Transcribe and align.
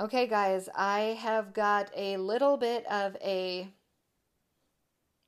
Okay, 0.00 0.26
guys, 0.26 0.70
I 0.74 1.18
have 1.20 1.52
got 1.52 1.90
a 1.94 2.16
little 2.16 2.56
bit 2.56 2.86
of 2.86 3.14
a 3.16 3.68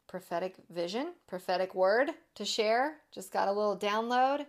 prophetic 0.08 0.54
vision, 0.70 1.12
prophetic 1.28 1.74
word 1.74 2.10
to 2.36 2.46
share. 2.46 2.94
Just 3.12 3.30
got 3.30 3.48
a 3.48 3.52
little 3.52 3.76
download. 3.76 4.46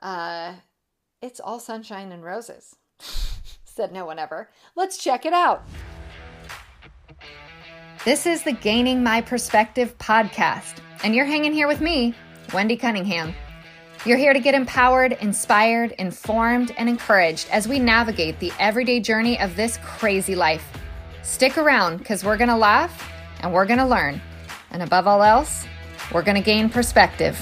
Uh, 0.00 0.52
it's 1.22 1.40
all 1.40 1.58
sunshine 1.58 2.12
and 2.12 2.22
roses. 2.22 2.76
Said 3.64 3.90
no 3.90 4.04
one 4.04 4.18
ever. 4.18 4.50
Let's 4.76 4.98
check 4.98 5.24
it 5.24 5.32
out. 5.32 5.64
This 8.04 8.26
is 8.26 8.42
the 8.42 8.52
Gaining 8.52 9.02
My 9.02 9.22
Perspective 9.22 9.96
podcast, 9.96 10.80
and 11.04 11.14
you're 11.14 11.24
hanging 11.24 11.54
here 11.54 11.68
with 11.68 11.80
me, 11.80 12.14
Wendy 12.52 12.76
Cunningham. 12.76 13.34
You're 14.04 14.18
here 14.18 14.32
to 14.32 14.40
get 14.40 14.56
empowered, 14.56 15.12
inspired, 15.20 15.92
informed, 15.92 16.74
and 16.76 16.88
encouraged 16.88 17.48
as 17.52 17.68
we 17.68 17.78
navigate 17.78 18.36
the 18.40 18.50
everyday 18.58 18.98
journey 18.98 19.38
of 19.38 19.54
this 19.54 19.78
crazy 19.84 20.34
life. 20.34 20.76
Stick 21.22 21.56
around 21.56 21.98
because 21.98 22.24
we're 22.24 22.36
going 22.36 22.50
to 22.50 22.56
laugh 22.56 23.08
and 23.42 23.52
we're 23.52 23.64
going 23.64 23.78
to 23.78 23.86
learn. 23.86 24.20
And 24.72 24.82
above 24.82 25.06
all 25.06 25.22
else, 25.22 25.68
we're 26.12 26.24
going 26.24 26.34
to 26.34 26.42
gain 26.42 26.68
perspective. 26.68 27.38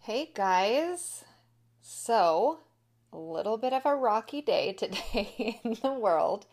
Hey 0.00 0.32
guys. 0.34 1.22
So, 1.82 2.58
a 3.12 3.16
little 3.16 3.58
bit 3.58 3.72
of 3.72 3.86
a 3.86 3.94
rocky 3.94 4.42
day 4.42 4.72
today 4.72 5.60
in 5.64 5.76
the 5.80 5.92
world 5.92 6.46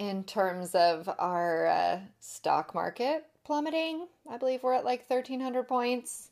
in 0.00 0.24
terms 0.24 0.74
of 0.74 1.10
our 1.18 1.66
uh, 1.66 2.00
stock 2.20 2.74
market 2.74 3.26
plummeting. 3.44 4.06
I 4.28 4.38
believe 4.38 4.62
we're 4.62 4.72
at 4.72 4.84
like 4.84 5.08
1,300 5.08 5.68
points. 5.68 6.30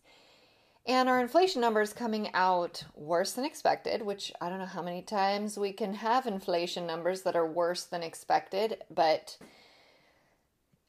And 0.86 1.06
our 1.06 1.20
inflation 1.20 1.60
numbers 1.60 1.92
coming 1.92 2.30
out 2.32 2.82
worse 2.94 3.32
than 3.32 3.44
expected, 3.44 4.00
which 4.00 4.32
I 4.40 4.48
don't 4.48 4.58
know 4.58 4.64
how 4.64 4.80
many 4.80 5.02
times 5.02 5.58
we 5.58 5.72
can 5.72 5.92
have 5.92 6.26
inflation 6.26 6.86
numbers 6.86 7.22
that 7.22 7.36
are 7.36 7.46
worse 7.46 7.84
than 7.84 8.02
expected. 8.02 8.82
But 8.90 9.36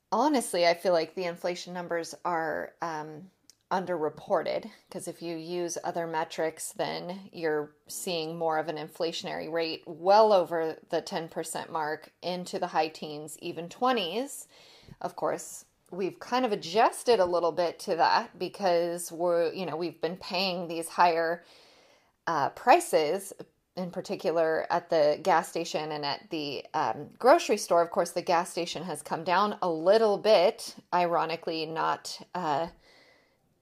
honestly, 0.10 0.66
I 0.66 0.74
feel 0.74 0.94
like 0.94 1.16
the 1.16 1.26
inflation 1.26 1.74
numbers 1.74 2.16
are 2.24 2.72
um, 2.82 3.30
underreported 3.72 4.70
because 4.88 5.08
if 5.08 5.22
you 5.22 5.36
use 5.36 5.78
other 5.84 6.08
metrics, 6.08 6.72
then 6.72 7.30
you're 7.32 7.72
seeing 7.88 8.38
more 8.38 8.58
of 8.58 8.68
an 8.68 8.78
inflationary 8.78 9.52
rate 9.52 9.84
well 9.86 10.34
over 10.34 10.76
the 10.90 11.02
10% 11.02 11.70
mark 11.70 12.12
into 12.22 12.58
the 12.58 12.68
high 12.68 12.88
teens, 12.88 13.38
even 13.42 13.70
20s. 13.70 14.48
Of 15.02 15.16
course, 15.16 15.66
we've 15.92 16.20
kind 16.20 16.46
of 16.46 16.52
adjusted 16.52 17.20
a 17.20 17.26
little 17.26 17.52
bit 17.52 17.80
to 17.80 17.96
that 17.96 18.38
because 18.38 19.12
we're, 19.12 19.52
you 19.54 19.66
know, 19.66 19.76
we've 19.76 20.02
been 20.02 20.18
paying 20.18 20.68
these 20.68 20.88
higher 20.88 21.44
uh, 22.28 22.50
prices. 22.50 23.34
In 23.78 23.92
particular, 23.92 24.68
at 24.70 24.90
the 24.90 25.20
gas 25.24 25.48
station 25.48 25.94
and 25.94 26.04
at 26.04 26.30
the 26.32 26.66
um, 26.74 27.08
grocery 27.18 27.56
store, 27.56 27.82
of 27.82 27.92
course, 27.92 28.12
the 28.12 28.22
gas 28.22 28.50
station 28.50 28.84
has 28.84 29.02
come 29.02 29.24
down 29.24 29.56
a 29.62 29.70
little 29.70 30.18
bit. 30.18 30.76
Ironically, 30.94 31.66
not 31.66 32.20
uh, 32.36 32.68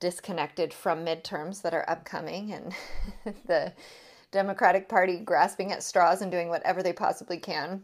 disconnected 0.00 0.72
from 0.72 1.04
midterms 1.04 1.62
that 1.62 1.74
are 1.74 1.88
upcoming 1.88 2.52
and 2.52 2.74
the 3.46 3.72
Democratic 4.30 4.88
Party 4.88 5.18
grasping 5.18 5.72
at 5.72 5.82
straws 5.82 6.22
and 6.22 6.30
doing 6.30 6.48
whatever 6.48 6.82
they 6.82 6.92
possibly 6.92 7.38
can 7.38 7.82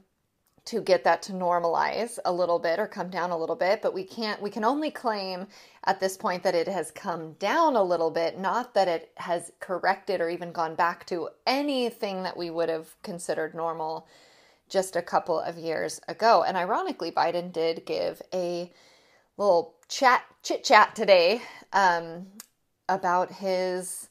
to 0.66 0.80
get 0.80 1.04
that 1.04 1.20
to 1.20 1.32
normalize 1.32 2.18
a 2.24 2.32
little 2.32 2.58
bit 2.58 2.78
or 2.78 2.86
come 2.86 3.10
down 3.10 3.30
a 3.30 3.36
little 3.36 3.56
bit. 3.56 3.82
But 3.82 3.92
we 3.92 4.04
can't 4.04 4.40
we 4.40 4.50
can 4.50 4.64
only 4.64 4.90
claim 4.90 5.46
at 5.84 6.00
this 6.00 6.16
point 6.16 6.42
that 6.42 6.54
it 6.54 6.68
has 6.68 6.90
come 6.90 7.32
down 7.34 7.76
a 7.76 7.82
little 7.82 8.10
bit 8.10 8.38
not 8.38 8.74
that 8.74 8.88
it 8.88 9.10
has 9.16 9.52
corrected 9.60 10.20
or 10.20 10.30
even 10.30 10.52
gone 10.52 10.74
back 10.74 11.06
to 11.06 11.28
anything 11.46 12.22
that 12.22 12.36
we 12.36 12.50
would 12.50 12.68
have 12.68 12.94
considered 13.02 13.54
normal 13.54 14.06
just 14.68 14.96
a 14.96 15.02
couple 15.02 15.38
of 15.38 15.58
years 15.58 16.00
ago. 16.08 16.42
And 16.42 16.56
ironically 16.56 17.10
Biden 17.10 17.52
did 17.52 17.84
give 17.84 18.22
a 18.32 18.72
little 19.36 19.74
chat 19.88 20.24
chit 20.42 20.64
chat 20.64 20.94
today 20.94 21.42
um, 21.72 22.26
about 22.88 23.32
his 23.32 24.08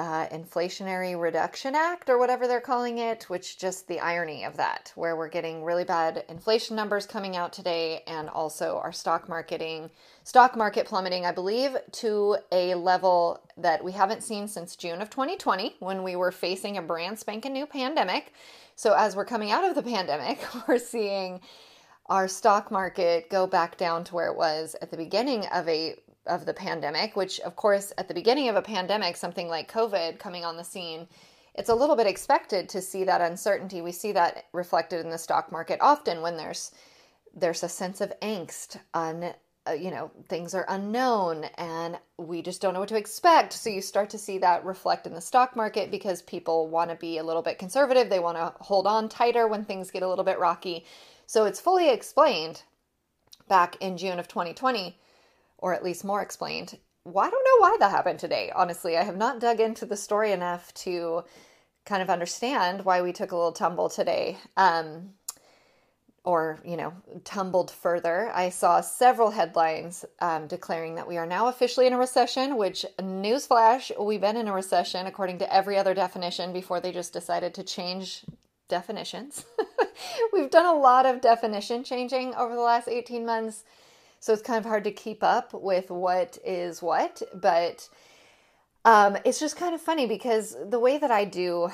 uh, 0.00 0.26
Inflationary 0.28 1.20
Reduction 1.20 1.74
Act 1.74 2.08
or 2.08 2.18
whatever 2.18 2.48
they're 2.48 2.60
calling 2.60 2.98
it, 2.98 3.24
which 3.24 3.58
just 3.58 3.86
the 3.86 4.00
irony 4.00 4.44
of 4.44 4.56
that, 4.56 4.92
where 4.94 5.14
we're 5.14 5.28
getting 5.28 5.62
really 5.62 5.84
bad 5.84 6.24
inflation 6.28 6.74
numbers 6.74 7.04
coming 7.04 7.36
out 7.36 7.52
today, 7.52 8.02
and 8.06 8.30
also 8.30 8.80
our 8.82 8.92
stock 8.92 9.28
marketing 9.28 9.90
stock 10.24 10.56
market 10.56 10.86
plummeting, 10.86 11.26
I 11.26 11.32
believe, 11.32 11.76
to 11.92 12.38
a 12.50 12.74
level 12.76 13.42
that 13.58 13.84
we 13.84 13.92
haven't 13.92 14.22
seen 14.22 14.48
since 14.48 14.74
June 14.74 15.02
of 15.02 15.10
2020 15.10 15.76
when 15.80 16.02
we 16.02 16.16
were 16.16 16.32
facing 16.32 16.78
a 16.78 16.82
brand 16.82 17.18
spanking 17.18 17.52
new 17.52 17.66
pandemic. 17.66 18.32
So 18.76 18.94
as 18.94 19.14
we're 19.14 19.26
coming 19.26 19.50
out 19.50 19.64
of 19.64 19.74
the 19.74 19.82
pandemic, 19.90 20.40
we're 20.68 20.78
seeing 20.78 21.40
our 22.10 22.26
stock 22.26 22.72
market 22.72 23.30
go 23.30 23.46
back 23.46 23.76
down 23.76 24.02
to 24.04 24.14
where 24.14 24.26
it 24.26 24.36
was 24.36 24.74
at 24.82 24.90
the 24.90 24.96
beginning 24.96 25.46
of 25.46 25.66
a 25.68 25.94
of 26.26 26.44
the 26.44 26.52
pandemic, 26.52 27.16
which 27.16 27.40
of 27.40 27.56
course 27.56 27.92
at 27.96 28.08
the 28.08 28.14
beginning 28.14 28.48
of 28.48 28.56
a 28.56 28.62
pandemic, 28.62 29.16
something 29.16 29.48
like 29.48 29.72
COVID 29.72 30.18
coming 30.18 30.44
on 30.44 30.56
the 30.56 30.64
scene, 30.64 31.08
it's 31.54 31.70
a 31.70 31.74
little 31.74 31.96
bit 31.96 32.06
expected 32.06 32.68
to 32.68 32.82
see 32.82 33.04
that 33.04 33.20
uncertainty. 33.20 33.80
We 33.80 33.92
see 33.92 34.12
that 34.12 34.46
reflected 34.52 35.04
in 35.04 35.10
the 35.10 35.18
stock 35.18 35.50
market 35.50 35.78
often 35.80 36.20
when 36.20 36.36
there's 36.36 36.72
there's 37.34 37.62
a 37.62 37.68
sense 37.68 38.00
of 38.00 38.12
angst 38.20 38.76
on 38.92 39.32
uh, 39.68 39.72
you 39.72 39.92
know 39.92 40.10
things 40.28 40.52
are 40.52 40.66
unknown 40.68 41.44
and 41.58 41.96
we 42.18 42.42
just 42.42 42.60
don't 42.60 42.74
know 42.74 42.80
what 42.80 42.88
to 42.88 42.96
expect. 42.96 43.52
So 43.52 43.70
you 43.70 43.80
start 43.80 44.10
to 44.10 44.18
see 44.18 44.38
that 44.38 44.64
reflect 44.64 45.06
in 45.06 45.14
the 45.14 45.20
stock 45.20 45.54
market 45.54 45.92
because 45.92 46.22
people 46.22 46.66
want 46.66 46.90
to 46.90 46.96
be 46.96 47.18
a 47.18 47.24
little 47.24 47.42
bit 47.42 47.58
conservative. 47.58 48.10
They 48.10 48.18
want 48.18 48.36
to 48.36 48.52
hold 48.58 48.88
on 48.88 49.08
tighter 49.08 49.46
when 49.46 49.64
things 49.64 49.92
get 49.92 50.02
a 50.02 50.08
little 50.08 50.24
bit 50.24 50.40
rocky 50.40 50.84
so 51.30 51.44
it's 51.44 51.60
fully 51.60 51.88
explained 51.90 52.64
back 53.46 53.76
in 53.78 53.96
June 53.96 54.18
of 54.18 54.26
2020, 54.26 54.98
or 55.58 55.72
at 55.72 55.84
least 55.84 56.04
more 56.04 56.22
explained. 56.22 56.76
Well, 57.04 57.24
I 57.24 57.30
don't 57.30 57.44
know 57.44 57.68
why 57.68 57.76
that 57.78 57.92
happened 57.92 58.18
today. 58.18 58.50
Honestly, 58.52 58.96
I 58.96 59.04
have 59.04 59.16
not 59.16 59.38
dug 59.38 59.60
into 59.60 59.86
the 59.86 59.96
story 59.96 60.32
enough 60.32 60.74
to 60.74 61.22
kind 61.84 62.02
of 62.02 62.10
understand 62.10 62.84
why 62.84 63.00
we 63.00 63.12
took 63.12 63.30
a 63.30 63.36
little 63.36 63.52
tumble 63.52 63.88
today. 63.88 64.38
Um, 64.56 65.10
or, 66.24 66.58
you 66.64 66.76
know, 66.76 66.94
tumbled 67.22 67.70
further. 67.70 68.32
I 68.34 68.48
saw 68.48 68.80
several 68.80 69.30
headlines 69.30 70.04
um, 70.18 70.48
declaring 70.48 70.96
that 70.96 71.06
we 71.06 71.16
are 71.16 71.26
now 71.26 71.46
officially 71.46 71.86
in 71.86 71.92
a 71.92 71.98
recession, 71.98 72.56
which, 72.56 72.84
newsflash, 72.98 73.92
we've 74.04 74.20
been 74.20 74.36
in 74.36 74.48
a 74.48 74.52
recession 74.52 75.06
according 75.06 75.38
to 75.38 75.54
every 75.54 75.78
other 75.78 75.94
definition 75.94 76.52
before 76.52 76.80
they 76.80 76.90
just 76.90 77.12
decided 77.12 77.54
to 77.54 77.62
change 77.62 78.24
definitions. 78.70 79.44
We've 80.32 80.50
done 80.50 80.64
a 80.64 80.78
lot 80.78 81.04
of 81.04 81.20
definition 81.20 81.84
changing 81.84 82.34
over 82.34 82.54
the 82.54 82.62
last 82.62 82.88
18 82.88 83.26
months, 83.26 83.64
so 84.18 84.32
it's 84.32 84.40
kind 84.40 84.58
of 84.58 84.64
hard 84.64 84.84
to 84.84 84.90
keep 84.90 85.22
up 85.22 85.52
with 85.52 85.90
what 85.90 86.38
is 86.44 86.80
what, 86.80 87.20
but 87.34 87.88
um, 88.84 89.18
it's 89.26 89.38
just 89.38 89.56
kind 89.56 89.74
of 89.74 89.80
funny 89.80 90.06
because 90.06 90.56
the 90.68 90.78
way 90.78 90.96
that 90.96 91.10
I 91.10 91.26
do 91.26 91.68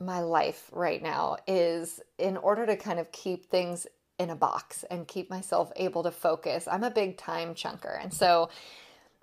my 0.00 0.20
life 0.20 0.68
right 0.72 1.00
now 1.00 1.36
is 1.46 2.00
in 2.18 2.36
order 2.36 2.66
to 2.66 2.76
kind 2.76 2.98
of 2.98 3.12
keep 3.12 3.46
things 3.46 3.86
in 4.18 4.30
a 4.30 4.36
box 4.36 4.84
and 4.90 5.06
keep 5.06 5.30
myself 5.30 5.72
able 5.76 6.02
to 6.02 6.10
focus. 6.10 6.68
I'm 6.70 6.84
a 6.84 6.90
big 6.90 7.16
time 7.16 7.54
chunker. 7.54 8.02
And 8.02 8.12
so 8.12 8.50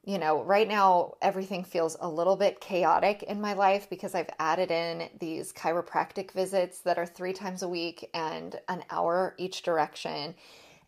you 0.09 0.17
know, 0.17 0.41
right 0.41 0.67
now 0.67 1.13
everything 1.21 1.63
feels 1.63 1.95
a 1.99 2.09
little 2.09 2.35
bit 2.35 2.59
chaotic 2.59 3.21
in 3.21 3.39
my 3.39 3.53
life 3.53 3.87
because 3.91 4.15
I've 4.15 4.31
added 4.39 4.71
in 4.71 5.07
these 5.19 5.53
chiropractic 5.53 6.31
visits 6.31 6.81
that 6.81 6.97
are 6.97 7.05
three 7.05 7.31
times 7.31 7.61
a 7.61 7.67
week 7.67 8.09
and 8.15 8.59
an 8.67 8.83
hour 8.89 9.35
each 9.37 9.61
direction. 9.61 10.33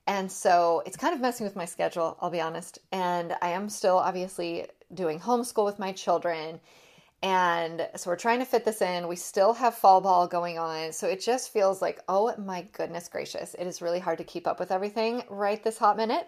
And 0.08 0.32
so 0.32 0.82
it's 0.88 0.98
kind 0.98 1.14
of 1.14 1.22
messing 1.22 1.46
with 1.46 1.56
my 1.56 1.66
schedule, 1.66 2.18
I'll 2.20 2.32
be 2.32 2.42
honest. 2.42 2.80
And 2.92 3.36
I 3.44 3.50
am 3.50 3.70
still 3.70 4.00
obviously 4.00 4.66
doing 4.92 5.20
homeschool 5.20 5.66
with 5.66 5.78
my 5.78 5.92
children. 5.92 6.60
And 7.22 7.88
so 7.98 8.10
we're 8.10 8.16
trying 8.16 8.40
to 8.40 8.46
fit 8.46 8.66
this 8.66 8.82
in. 8.82 9.08
We 9.08 9.18
still 9.18 9.54
have 9.54 9.76
fall 9.76 10.02
ball 10.02 10.28
going 10.28 10.58
on. 10.58 10.94
So 10.94 11.08
it 11.08 11.22
just 11.22 11.54
feels 11.54 11.80
like, 11.80 12.02
oh 12.10 12.34
my 12.40 12.64
goodness 12.72 13.08
gracious, 13.08 13.54
it 13.54 13.68
is 13.68 13.84
really 13.84 14.00
hard 14.00 14.18
to 14.18 14.24
keep 14.24 14.48
up 14.48 14.60
with 14.60 14.72
everything 14.72 15.22
right 15.30 15.64
this 15.64 15.78
hot 15.78 15.96
minute. 15.96 16.28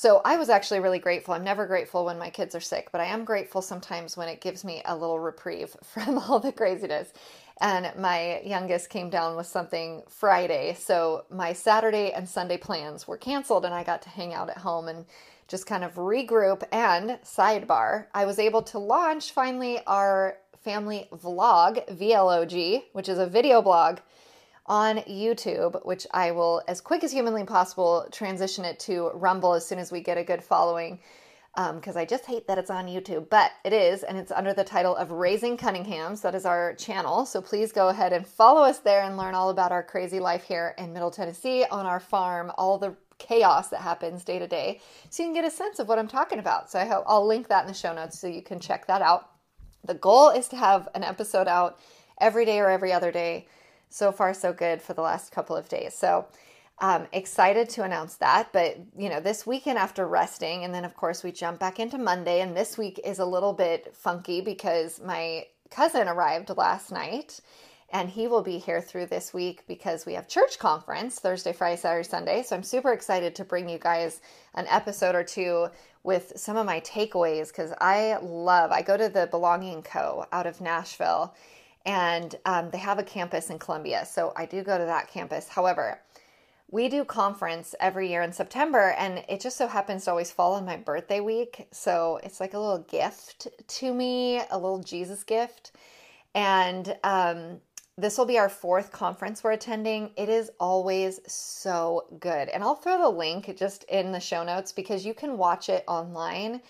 So 0.00 0.22
I 0.24 0.38
was 0.38 0.48
actually 0.48 0.80
really 0.80 0.98
grateful. 0.98 1.34
I'm 1.34 1.44
never 1.44 1.66
grateful 1.66 2.06
when 2.06 2.16
my 2.16 2.30
kids 2.30 2.54
are 2.54 2.60
sick, 2.60 2.88
but 2.90 3.02
I 3.02 3.04
am 3.04 3.22
grateful 3.22 3.60
sometimes 3.60 4.16
when 4.16 4.30
it 4.30 4.40
gives 4.40 4.64
me 4.64 4.80
a 4.86 4.96
little 4.96 5.20
reprieve 5.20 5.76
from 5.84 6.16
all 6.16 6.40
the 6.40 6.52
craziness. 6.52 7.12
And 7.60 7.92
my 7.98 8.40
youngest 8.40 8.88
came 8.88 9.10
down 9.10 9.36
with 9.36 9.46
something 9.46 10.02
Friday. 10.08 10.74
So 10.78 11.26
my 11.28 11.52
Saturday 11.52 12.12
and 12.12 12.26
Sunday 12.26 12.56
plans 12.56 13.06
were 13.06 13.18
canceled, 13.18 13.66
and 13.66 13.74
I 13.74 13.84
got 13.84 14.00
to 14.00 14.08
hang 14.08 14.32
out 14.32 14.48
at 14.48 14.56
home 14.56 14.88
and 14.88 15.04
just 15.48 15.66
kind 15.66 15.84
of 15.84 15.96
regroup. 15.96 16.62
And 16.72 17.18
sidebar, 17.22 18.06
I 18.14 18.24
was 18.24 18.38
able 18.38 18.62
to 18.62 18.78
launch 18.78 19.32
finally 19.32 19.80
our 19.86 20.38
family 20.64 21.10
vlog, 21.12 21.86
VLOG, 21.94 22.84
which 22.94 23.10
is 23.10 23.18
a 23.18 23.26
video 23.26 23.60
blog 23.60 23.98
on 24.70 24.98
YouTube, 24.98 25.84
which 25.84 26.06
I 26.12 26.30
will, 26.30 26.62
as 26.68 26.80
quick 26.80 27.02
as 27.02 27.10
humanly 27.10 27.42
possible, 27.42 28.06
transition 28.12 28.64
it 28.64 28.78
to 28.80 29.10
Rumble 29.14 29.52
as 29.54 29.66
soon 29.66 29.80
as 29.80 29.90
we 29.90 30.00
get 30.00 30.16
a 30.16 30.22
good 30.22 30.44
following. 30.44 31.00
because 31.56 31.96
um, 31.96 32.00
I 32.00 32.04
just 32.04 32.24
hate 32.24 32.46
that 32.46 32.56
it's 32.56 32.70
on 32.70 32.86
YouTube, 32.86 33.28
but 33.30 33.50
it 33.64 33.72
is, 33.72 34.04
and 34.04 34.16
it's 34.16 34.30
under 34.30 34.54
the 34.54 34.62
title 34.62 34.94
of 34.94 35.10
Raising 35.10 35.56
Cunninghams. 35.56 36.22
That 36.22 36.36
is 36.36 36.46
our 36.46 36.74
channel. 36.74 37.26
So 37.26 37.42
please 37.42 37.72
go 37.72 37.88
ahead 37.88 38.12
and 38.12 38.24
follow 38.24 38.62
us 38.62 38.78
there 38.78 39.02
and 39.02 39.16
learn 39.16 39.34
all 39.34 39.50
about 39.50 39.72
our 39.72 39.82
crazy 39.82 40.20
life 40.20 40.44
here 40.44 40.76
in 40.78 40.92
Middle 40.92 41.10
Tennessee 41.10 41.64
on 41.68 41.84
our 41.84 41.98
farm, 41.98 42.52
all 42.56 42.78
the 42.78 42.94
chaos 43.18 43.70
that 43.70 43.80
happens 43.80 44.22
day 44.22 44.38
to 44.38 44.46
day, 44.46 44.80
so 45.10 45.24
you 45.24 45.26
can 45.26 45.34
get 45.34 45.44
a 45.44 45.50
sense 45.50 45.80
of 45.80 45.88
what 45.88 45.98
I'm 45.98 46.08
talking 46.08 46.38
about. 46.38 46.70
So 46.70 46.78
I 46.78 46.84
hope 46.84 47.02
I'll 47.08 47.26
link 47.26 47.48
that 47.48 47.62
in 47.62 47.66
the 47.66 47.74
show 47.74 47.92
notes 47.92 48.20
so 48.20 48.28
you 48.28 48.40
can 48.40 48.60
check 48.60 48.86
that 48.86 49.02
out. 49.02 49.30
The 49.84 49.94
goal 49.94 50.30
is 50.30 50.46
to 50.48 50.56
have 50.56 50.88
an 50.94 51.02
episode 51.02 51.48
out 51.48 51.80
every 52.20 52.44
day 52.44 52.60
or 52.60 52.70
every 52.70 52.92
other 52.92 53.10
day. 53.10 53.48
So 53.90 54.12
far, 54.12 54.32
so 54.32 54.52
good 54.52 54.80
for 54.80 54.94
the 54.94 55.02
last 55.02 55.32
couple 55.32 55.56
of 55.56 55.68
days. 55.68 55.94
So 55.94 56.26
um, 56.80 57.06
excited 57.12 57.68
to 57.70 57.82
announce 57.82 58.16
that. 58.16 58.52
But, 58.52 58.78
you 58.96 59.10
know, 59.10 59.20
this 59.20 59.46
weekend 59.46 59.78
after 59.78 60.06
resting, 60.06 60.64
and 60.64 60.72
then 60.72 60.84
of 60.84 60.96
course 60.96 61.22
we 61.22 61.32
jump 61.32 61.58
back 61.58 61.78
into 61.78 61.98
Monday, 61.98 62.40
and 62.40 62.56
this 62.56 62.78
week 62.78 63.00
is 63.04 63.18
a 63.18 63.24
little 63.24 63.52
bit 63.52 63.94
funky 63.94 64.40
because 64.40 65.00
my 65.04 65.44
cousin 65.70 66.08
arrived 66.08 66.50
last 66.56 66.90
night 66.90 67.40
and 67.92 68.08
he 68.08 68.28
will 68.28 68.42
be 68.42 68.58
here 68.58 68.80
through 68.80 69.06
this 69.06 69.34
week 69.34 69.64
because 69.66 70.06
we 70.06 70.14
have 70.14 70.28
church 70.28 70.58
conference 70.58 71.18
Thursday, 71.18 71.52
Friday, 71.52 71.76
Saturday, 71.76 72.08
Sunday. 72.08 72.42
So 72.42 72.54
I'm 72.54 72.62
super 72.62 72.92
excited 72.92 73.34
to 73.34 73.44
bring 73.44 73.68
you 73.68 73.78
guys 73.78 74.20
an 74.54 74.66
episode 74.68 75.16
or 75.16 75.24
two 75.24 75.68
with 76.04 76.32
some 76.36 76.56
of 76.56 76.66
my 76.66 76.80
takeaways 76.80 77.48
because 77.48 77.72
I 77.80 78.18
love, 78.22 78.70
I 78.70 78.82
go 78.82 78.96
to 78.96 79.08
the 79.08 79.26
Belonging 79.26 79.82
Co. 79.82 80.24
out 80.32 80.46
of 80.46 80.60
Nashville 80.60 81.34
and 81.86 82.36
um, 82.44 82.70
they 82.70 82.78
have 82.78 82.98
a 82.98 83.04
campus 83.04 83.50
in 83.50 83.58
Columbia. 83.58 84.04
So 84.04 84.32
I 84.36 84.46
do 84.46 84.62
go 84.62 84.78
to 84.78 84.84
that 84.84 85.08
campus. 85.08 85.48
However, 85.48 86.00
we 86.70 86.88
do 86.88 87.04
conference 87.04 87.74
every 87.80 88.08
year 88.08 88.22
in 88.22 88.32
September, 88.32 88.94
and 88.96 89.24
it 89.28 89.40
just 89.40 89.56
so 89.56 89.66
happens 89.66 90.04
to 90.04 90.10
always 90.10 90.30
fall 90.30 90.54
on 90.54 90.64
my 90.64 90.76
birthday 90.76 91.20
week. 91.20 91.66
So 91.72 92.20
it's 92.22 92.38
like 92.38 92.54
a 92.54 92.58
little 92.58 92.84
gift 92.84 93.48
to 93.66 93.92
me, 93.92 94.38
a 94.50 94.56
little 94.56 94.80
Jesus 94.80 95.24
gift. 95.24 95.72
And 96.34 96.96
um, 97.02 97.60
this 97.98 98.16
will 98.16 98.24
be 98.24 98.38
our 98.38 98.48
fourth 98.48 98.92
conference 98.92 99.42
we're 99.42 99.52
attending. 99.52 100.10
It 100.16 100.28
is 100.28 100.50
always 100.60 101.20
so 101.26 102.06
good. 102.20 102.48
And 102.48 102.62
I'll 102.62 102.76
throw 102.76 102.98
the 102.98 103.08
link 103.08 103.52
just 103.56 103.82
in 103.84 104.12
the 104.12 104.20
show 104.20 104.44
notes 104.44 104.70
because 104.70 105.04
you 105.04 105.12
can 105.12 105.36
watch 105.36 105.68
it 105.68 105.82
online 105.88 106.60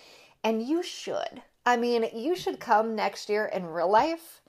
and 0.42 0.62
you 0.62 0.82
should. 0.82 1.42
I 1.66 1.76
mean, 1.76 2.06
you 2.14 2.34
should 2.34 2.58
come 2.58 2.96
next 2.96 3.28
year 3.28 3.50
in 3.52 3.66
real 3.66 3.90
life 3.90 4.39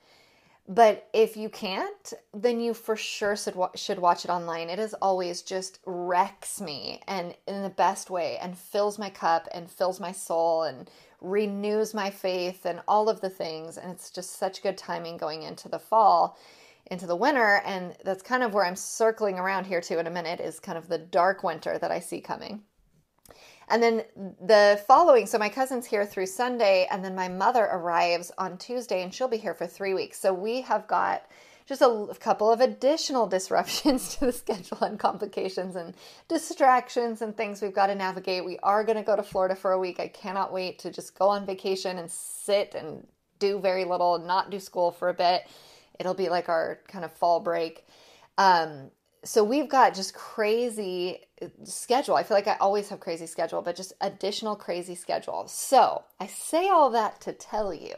but 0.68 1.08
if 1.12 1.36
you 1.36 1.48
can't, 1.48 2.12
then 2.32 2.60
you 2.60 2.72
for 2.72 2.96
sure 2.96 3.34
should, 3.34 3.56
should 3.74 3.98
watch 3.98 4.24
it 4.24 4.30
online. 4.30 4.70
It 4.70 4.78
is 4.78 4.94
always 4.94 5.42
just 5.42 5.80
wrecks 5.84 6.60
me 6.60 7.00
and 7.08 7.34
in 7.48 7.62
the 7.62 7.70
best 7.70 8.10
way 8.10 8.38
and 8.40 8.56
fills 8.56 8.98
my 8.98 9.10
cup 9.10 9.48
and 9.52 9.70
fills 9.70 9.98
my 9.98 10.12
soul 10.12 10.62
and 10.62 10.88
renews 11.20 11.94
my 11.94 12.10
faith 12.10 12.64
and 12.64 12.80
all 12.86 13.08
of 13.08 13.20
the 13.20 13.30
things. 13.30 13.76
And 13.76 13.90
it's 13.90 14.10
just 14.10 14.38
such 14.38 14.62
good 14.62 14.78
timing 14.78 15.16
going 15.16 15.42
into 15.42 15.68
the 15.68 15.80
fall, 15.80 16.38
into 16.86 17.06
the 17.06 17.16
winter. 17.16 17.60
And 17.64 17.96
that's 18.04 18.22
kind 18.22 18.44
of 18.44 18.54
where 18.54 18.64
I'm 18.64 18.76
circling 18.76 19.40
around 19.40 19.66
here 19.66 19.80
to 19.80 19.98
in 19.98 20.06
a 20.06 20.10
minute 20.10 20.40
is 20.40 20.60
kind 20.60 20.78
of 20.78 20.88
the 20.88 20.98
dark 20.98 21.42
winter 21.42 21.76
that 21.76 21.90
I 21.90 21.98
see 21.98 22.20
coming. 22.20 22.62
And 23.68 23.82
then 23.82 24.04
the 24.16 24.82
following, 24.86 25.26
so 25.26 25.38
my 25.38 25.48
cousin's 25.48 25.86
here 25.86 26.04
through 26.04 26.26
Sunday, 26.26 26.86
and 26.90 27.04
then 27.04 27.14
my 27.14 27.28
mother 27.28 27.64
arrives 27.64 28.30
on 28.38 28.58
Tuesday, 28.58 29.02
and 29.02 29.12
she'll 29.12 29.28
be 29.28 29.36
here 29.36 29.54
for 29.54 29.66
three 29.66 29.94
weeks. 29.94 30.18
So 30.18 30.32
we 30.32 30.62
have 30.62 30.86
got 30.86 31.26
just 31.66 31.82
a, 31.82 32.14
couple 32.20 32.50
of 32.50 32.60
additional 32.60 33.26
disruptions 33.28 34.16
to 34.16 34.26
the 34.26 34.32
schedule 34.32 34.78
and 34.82 34.98
complications 34.98 35.76
and 35.76 35.94
distractions 36.28 37.22
and 37.22 37.36
things 37.36 37.62
we've 37.62 37.74
got 37.74 37.86
to 37.86 37.94
navigate. 37.94 38.44
We 38.44 38.58
are 38.62 38.84
going 38.84 38.96
to 38.96 39.02
go 39.02 39.16
to 39.16 39.22
Florida 39.22 39.54
for 39.54 39.72
a 39.72 39.78
week. 39.78 40.00
I 40.00 40.08
cannot 40.08 40.52
wait 40.52 40.78
to 40.80 40.90
just 40.90 41.18
go 41.18 41.28
on 41.28 41.46
vacation 41.46 41.98
and 41.98 42.10
sit 42.10 42.74
and 42.74 43.06
do 43.38 43.58
very 43.60 43.84
little, 43.84 44.18
not 44.18 44.50
do 44.50 44.60
school 44.60 44.90
for 44.90 45.08
a 45.08 45.14
bit. 45.14 45.48
It'll 45.98 46.14
be 46.14 46.28
like 46.28 46.48
our 46.48 46.80
kind 46.88 47.04
of 47.04 47.12
fall 47.12 47.40
break. 47.40 47.86
Um, 48.38 48.90
so 49.24 49.44
we've 49.44 49.68
got 49.68 49.94
just 49.94 50.14
crazy 50.14 51.20
uh, 51.40 51.46
schedule. 51.64 52.16
I 52.16 52.22
feel 52.22 52.36
like 52.36 52.48
I 52.48 52.56
always 52.60 52.88
have 52.88 53.00
crazy 53.00 53.26
schedule, 53.26 53.62
but 53.62 53.76
just 53.76 53.92
additional 54.00 54.56
crazy 54.56 54.94
schedule. 54.94 55.46
So 55.48 56.02
I 56.20 56.26
say 56.26 56.68
all 56.68 56.90
that 56.90 57.20
to 57.22 57.32
tell 57.32 57.72
you 57.72 57.94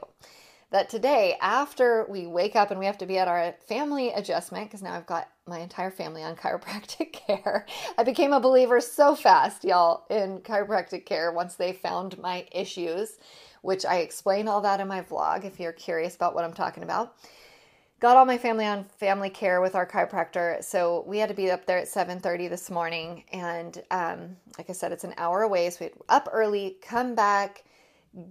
that 0.71 0.91
today, 0.91 1.37
after 1.41 2.05
we 2.09 2.27
wake 2.27 2.57
up 2.57 2.71
and 2.71 2.81
we 2.81 2.87
have 2.87 2.99
to 2.99 3.07
be 3.07 3.17
at 3.17 3.29
our 3.29 3.55
family 3.67 4.11
adjustment, 4.11 4.69
because 4.69 4.83
now 4.83 4.93
I've 4.93 5.07
got 5.07 5.29
my 5.47 5.61
entire 5.61 5.91
family 5.91 6.23
on 6.23 6.37
chiropractic 6.37 7.13
care, 7.13 7.67
I 7.97 8.03
became 8.03 8.33
a 8.33 8.41
believer 8.41 8.81
so 8.81 9.15
fast, 9.15 9.65
y'all, 9.65 10.05
in 10.11 10.41
chiropractic 10.41 11.07
care 11.07 11.33
once 11.33 11.55
they 11.55 11.73
found 11.73 12.19
my 12.19 12.47
issues, 12.53 13.19
which 13.63 13.87
I 13.87 13.99
explain 13.99 14.47
all 14.47 14.61
that 14.61 14.81
in 14.81 14.89
my 14.89 15.01
vlog 15.01 15.45
if 15.45 15.59
you're 15.59 15.73
curious 15.73 16.17
about 16.17 16.35
what 16.35 16.45
I'm 16.45 16.53
talking 16.53 16.83
about 16.83 17.17
got 18.05 18.19
all 18.19 18.27
my 18.27 18.37
family 18.37 18.67
on 18.67 18.85
family 18.99 19.31
care 19.31 19.63
with 19.63 19.75
our 19.75 19.87
chiropractor 19.87 20.63
so 20.63 21.03
we 21.07 21.17
had 21.17 21.31
to 21.31 21.35
be 21.35 21.51
up 21.51 21.65
there 21.65 21.79
at 21.79 21.87
7.30 21.87 22.51
this 22.51 22.71
morning 22.71 23.25
and 23.33 23.83
um, 23.91 24.37
like 24.59 24.69
i 24.69 24.75
said 24.75 24.93
it's 24.93 25.05
an 25.05 25.15
hour 25.17 25.41
away 25.41 25.71
so 25.71 25.87
we 25.87 25.91
up 26.11 26.29
early 26.31 26.77
come 26.83 27.15
back 27.15 27.65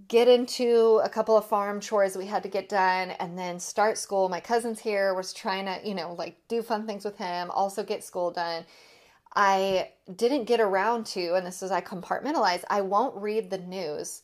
get 0.08 0.28
into 0.28 1.02
a 1.04 1.10
couple 1.10 1.36
of 1.36 1.48
farm 1.48 1.80
chores 1.80 2.16
we 2.16 2.28
had 2.28 2.44
to 2.44 2.50
get 2.50 2.70
done 2.70 3.10
and 3.20 3.36
then 3.36 3.60
start 3.60 3.98
school. 3.98 4.30
My 4.30 4.40
cousin's 4.40 4.80
here 4.80 5.16
was 5.16 5.34
trying 5.34 5.66
to 5.66 5.80
you 5.84 5.96
know 5.96 6.14
like 6.14 6.38
do 6.48 6.62
fun 6.62 6.86
things 6.86 7.04
with 7.04 7.18
him 7.18 7.50
also 7.50 7.84
get 7.84 8.04
school 8.04 8.30
done. 8.30 8.66
I 9.36 9.90
didn't 10.16 10.44
get 10.46 10.60
around 10.60 11.08
to 11.08 11.34
and 11.34 11.48
this 11.48 11.64
is 11.64 11.72
i 11.72 11.82
compartmentalize 11.82 12.64
i 12.70 12.82
won't 12.82 13.20
read 13.20 13.50
the 13.50 13.58
news 13.58 14.22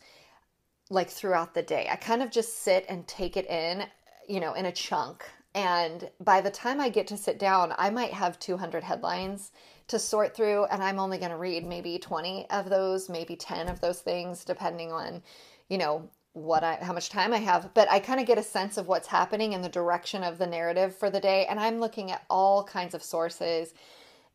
like 0.92 1.10
throughout 1.10 1.56
the 1.56 1.64
day. 1.64 1.88
I 1.92 1.96
kind 1.96 2.22
of 2.22 2.30
just 2.30 2.62
sit 2.62 2.86
and 2.88 3.08
take 3.08 3.36
it 3.36 3.50
in 3.50 3.88
you 4.28 4.40
know 4.40 4.54
in 4.54 4.68
a 4.68 4.72
chunk 4.72 5.26
and 5.56 6.10
by 6.20 6.42
the 6.42 6.52
time 6.52 6.80
I 6.80 6.90
get 6.90 7.08
to 7.08 7.18
sit 7.18 7.40
down, 7.40 7.74
I 7.78 7.90
might 7.90 8.14
have 8.14 8.40
200 8.40 8.84
headlines 8.84 9.52
to 9.88 9.98
sort 9.98 10.36
through, 10.36 10.66
and 10.66 10.84
I'm 10.84 11.00
only 11.00 11.18
going 11.18 11.32
to 11.32 11.38
read 11.38 11.66
maybe 11.66 11.98
20 11.98 12.48
of 12.50 12.70
those, 12.70 13.10
maybe 13.10 13.36
10 13.36 13.68
of 13.68 13.82
those 13.82 14.02
things, 14.02 14.46
depending 14.46 14.92
on, 14.92 15.24
you 15.68 15.78
know, 15.78 16.10
what 16.34 16.64
I 16.64 16.78
how 16.82 16.94
much 16.94 17.10
time 17.10 17.34
I 17.34 17.40
have, 17.40 17.74
but 17.74 17.90
I 17.90 18.00
kind 18.00 18.20
of 18.20 18.28
get 18.28 18.38
a 18.38 18.44
sense 18.44 18.78
of 18.78 18.88
what's 18.88 19.08
happening 19.08 19.54
in 19.54 19.62
the 19.62 19.70
direction 19.70 20.24
of 20.24 20.38
the 20.38 20.46
narrative 20.46 20.96
for 20.96 21.10
the 21.10 21.20
day. 21.20 21.48
And 21.48 21.60
I'm 21.60 21.80
looking 21.80 22.12
at 22.12 22.24
all 22.30 22.64
kinds 22.64 22.94
of 22.94 23.04
sources 23.04 23.74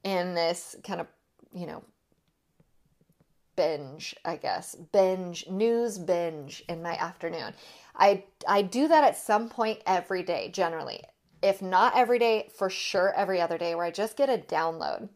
in 0.03 0.35
this 0.35 0.75
kind 0.85 1.01
of, 1.01 1.07
you 1.53 1.67
know, 1.67 1.85
binge, 3.57 4.15
I 4.25 4.37
guess. 4.37 4.75
Binge, 4.75 5.49
news 5.49 5.99
binge 5.99 6.65
in 6.69 6.83
my 6.83 6.97
afternoon. 6.97 7.55
I 7.97 8.25
I 8.47 8.63
do 8.63 8.89
that 8.89 9.05
at 9.05 9.17
some 9.17 9.49
point 9.49 9.81
every 9.87 10.23
day 10.23 10.51
generally. 10.51 11.03
If 11.43 11.61
not 11.61 11.97
every 11.97 12.19
day, 12.19 12.51
for 12.57 12.71
sure 12.71 13.13
every 13.15 13.41
other 13.41 13.59
day 13.59 13.75
where 13.75 13.85
I 13.85 13.91
just 13.91 14.17
get 14.17 14.31
a 14.31 14.39
download. 14.39 15.09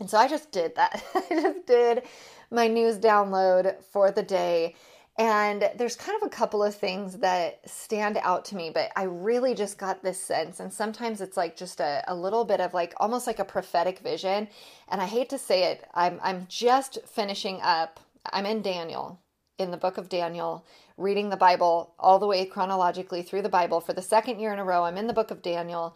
And 0.00 0.08
so 0.08 0.18
I 0.18 0.28
just 0.28 0.52
did 0.52 0.74
that. 0.76 1.02
I 1.14 1.24
just 1.30 1.66
did 1.66 2.02
my 2.50 2.68
news 2.68 2.98
download 2.98 3.82
for 3.84 4.10
the 4.10 4.22
day. 4.22 4.74
And 5.16 5.70
there's 5.76 5.94
kind 5.94 6.20
of 6.20 6.26
a 6.26 6.30
couple 6.30 6.62
of 6.64 6.74
things 6.74 7.18
that 7.18 7.60
stand 7.70 8.18
out 8.20 8.44
to 8.46 8.56
me, 8.56 8.70
but 8.74 8.90
I 8.96 9.04
really 9.04 9.54
just 9.54 9.78
got 9.78 10.02
this 10.02 10.18
sense. 10.20 10.58
And 10.58 10.72
sometimes 10.72 11.20
it's 11.20 11.36
like 11.36 11.56
just 11.56 11.78
a, 11.78 12.02
a 12.08 12.14
little 12.14 12.44
bit 12.44 12.60
of 12.60 12.74
like 12.74 12.94
almost 12.96 13.28
like 13.28 13.38
a 13.38 13.44
prophetic 13.44 14.00
vision. 14.00 14.48
And 14.88 15.00
I 15.00 15.06
hate 15.06 15.28
to 15.30 15.38
say 15.38 15.70
it, 15.70 15.86
I'm, 15.94 16.18
I'm 16.20 16.46
just 16.48 16.98
finishing 17.06 17.60
up, 17.62 18.00
I'm 18.32 18.44
in 18.44 18.60
Daniel, 18.60 19.20
in 19.56 19.70
the 19.70 19.76
book 19.76 19.98
of 19.98 20.08
Daniel, 20.08 20.66
reading 20.96 21.30
the 21.30 21.36
Bible 21.36 21.94
all 21.96 22.18
the 22.18 22.26
way 22.26 22.44
chronologically 22.44 23.22
through 23.22 23.42
the 23.42 23.48
Bible 23.48 23.80
for 23.80 23.92
the 23.92 24.02
second 24.02 24.40
year 24.40 24.52
in 24.52 24.58
a 24.58 24.64
row. 24.64 24.82
I'm 24.82 24.98
in 24.98 25.06
the 25.06 25.12
book 25.12 25.30
of 25.30 25.42
Daniel. 25.42 25.94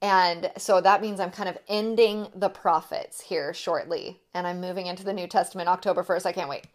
And 0.00 0.52
so 0.56 0.80
that 0.80 1.02
means 1.02 1.18
I'm 1.18 1.32
kind 1.32 1.48
of 1.48 1.58
ending 1.68 2.28
the 2.34 2.48
prophets 2.48 3.20
here 3.20 3.52
shortly. 3.52 4.20
And 4.32 4.46
I'm 4.46 4.60
moving 4.60 4.86
into 4.86 5.04
the 5.04 5.12
New 5.12 5.26
Testament 5.26 5.68
October 5.68 6.04
1st. 6.04 6.26
I 6.26 6.32
can't 6.32 6.48
wait. 6.48 6.66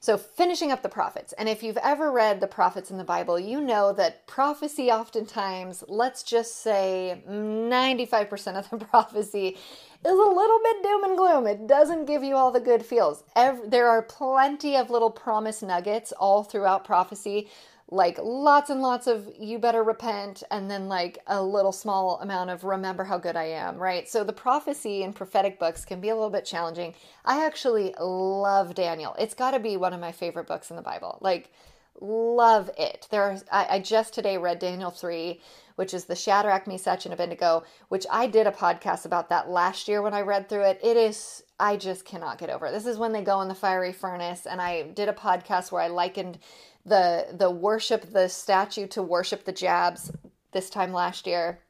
So, 0.00 0.18
finishing 0.18 0.72
up 0.72 0.82
the 0.82 0.88
prophets. 0.88 1.32
And 1.34 1.48
if 1.48 1.62
you've 1.62 1.76
ever 1.76 2.10
read 2.10 2.40
the 2.40 2.48
prophets 2.48 2.90
in 2.90 2.98
the 2.98 3.04
Bible, 3.04 3.38
you 3.38 3.60
know 3.60 3.92
that 3.92 4.26
prophecy 4.26 4.90
oftentimes, 4.90 5.84
let's 5.86 6.24
just 6.24 6.60
say 6.60 7.22
95% 7.28 8.56
of 8.56 8.68
the 8.70 8.84
prophecy 8.86 9.56
is 10.04 10.10
a 10.10 10.12
little 10.12 10.60
bit 10.64 10.82
doom 10.82 11.04
and 11.04 11.16
gloom. 11.16 11.46
It 11.46 11.68
doesn't 11.68 12.06
give 12.06 12.24
you 12.24 12.34
all 12.34 12.50
the 12.50 12.58
good 12.58 12.84
feels. 12.84 13.22
Every, 13.36 13.68
there 13.68 13.88
are 13.88 14.02
plenty 14.02 14.76
of 14.76 14.90
little 14.90 15.10
promise 15.10 15.62
nuggets 15.62 16.10
all 16.10 16.42
throughout 16.42 16.84
prophecy 16.84 17.48
like 17.92 18.18
lots 18.22 18.70
and 18.70 18.80
lots 18.80 19.06
of 19.06 19.28
you 19.38 19.58
better 19.58 19.82
repent 19.82 20.42
and 20.50 20.70
then 20.70 20.88
like 20.88 21.18
a 21.26 21.42
little 21.42 21.72
small 21.72 22.18
amount 22.20 22.48
of 22.48 22.64
remember 22.64 23.04
how 23.04 23.18
good 23.18 23.36
I 23.36 23.44
am, 23.44 23.76
right? 23.76 24.08
So 24.08 24.24
the 24.24 24.32
prophecy 24.32 25.02
and 25.02 25.14
prophetic 25.14 25.58
books 25.58 25.84
can 25.84 26.00
be 26.00 26.08
a 26.08 26.14
little 26.14 26.30
bit 26.30 26.46
challenging. 26.46 26.94
I 27.26 27.44
actually 27.44 27.94
love 28.00 28.74
Daniel. 28.74 29.14
It's 29.18 29.34
got 29.34 29.50
to 29.50 29.60
be 29.60 29.76
one 29.76 29.92
of 29.92 30.00
my 30.00 30.10
favorite 30.10 30.46
books 30.46 30.70
in 30.70 30.76
the 30.76 30.82
Bible. 30.82 31.18
Like 31.20 31.52
love 32.00 32.70
it. 32.78 33.08
There 33.10 33.24
are, 33.24 33.36
I, 33.52 33.66
I 33.76 33.78
just 33.80 34.14
today 34.14 34.38
read 34.38 34.58
Daniel 34.58 34.90
3 34.90 35.38
which 35.76 35.94
is 35.94 36.04
the 36.04 36.16
Shadrach, 36.16 36.66
Meshach, 36.66 37.04
and 37.06 37.14
Abednego, 37.14 37.64
which 37.88 38.06
I 38.10 38.26
did 38.26 38.46
a 38.46 38.52
podcast 38.52 39.04
about 39.04 39.28
that 39.30 39.48
last 39.48 39.88
year 39.88 40.02
when 40.02 40.14
I 40.14 40.20
read 40.20 40.48
through 40.48 40.64
it. 40.64 40.80
It 40.82 40.96
is, 40.96 41.42
I 41.58 41.76
just 41.76 42.04
cannot 42.04 42.38
get 42.38 42.50
over 42.50 42.66
it. 42.66 42.72
This 42.72 42.86
is 42.86 42.98
when 42.98 43.12
they 43.12 43.22
go 43.22 43.40
in 43.40 43.48
the 43.48 43.54
fiery 43.54 43.92
furnace, 43.92 44.46
and 44.46 44.60
I 44.60 44.82
did 44.82 45.08
a 45.08 45.14
podcast 45.14 45.72
where 45.72 45.82
I 45.82 45.88
likened 45.88 46.38
the 46.84 47.28
the 47.32 47.50
worship 47.50 48.12
the 48.12 48.28
statue 48.28 48.86
to 48.88 49.02
worship 49.02 49.44
the 49.44 49.52
jabs 49.52 50.12
this 50.52 50.70
time 50.70 50.92
last 50.92 51.26
year. 51.26 51.60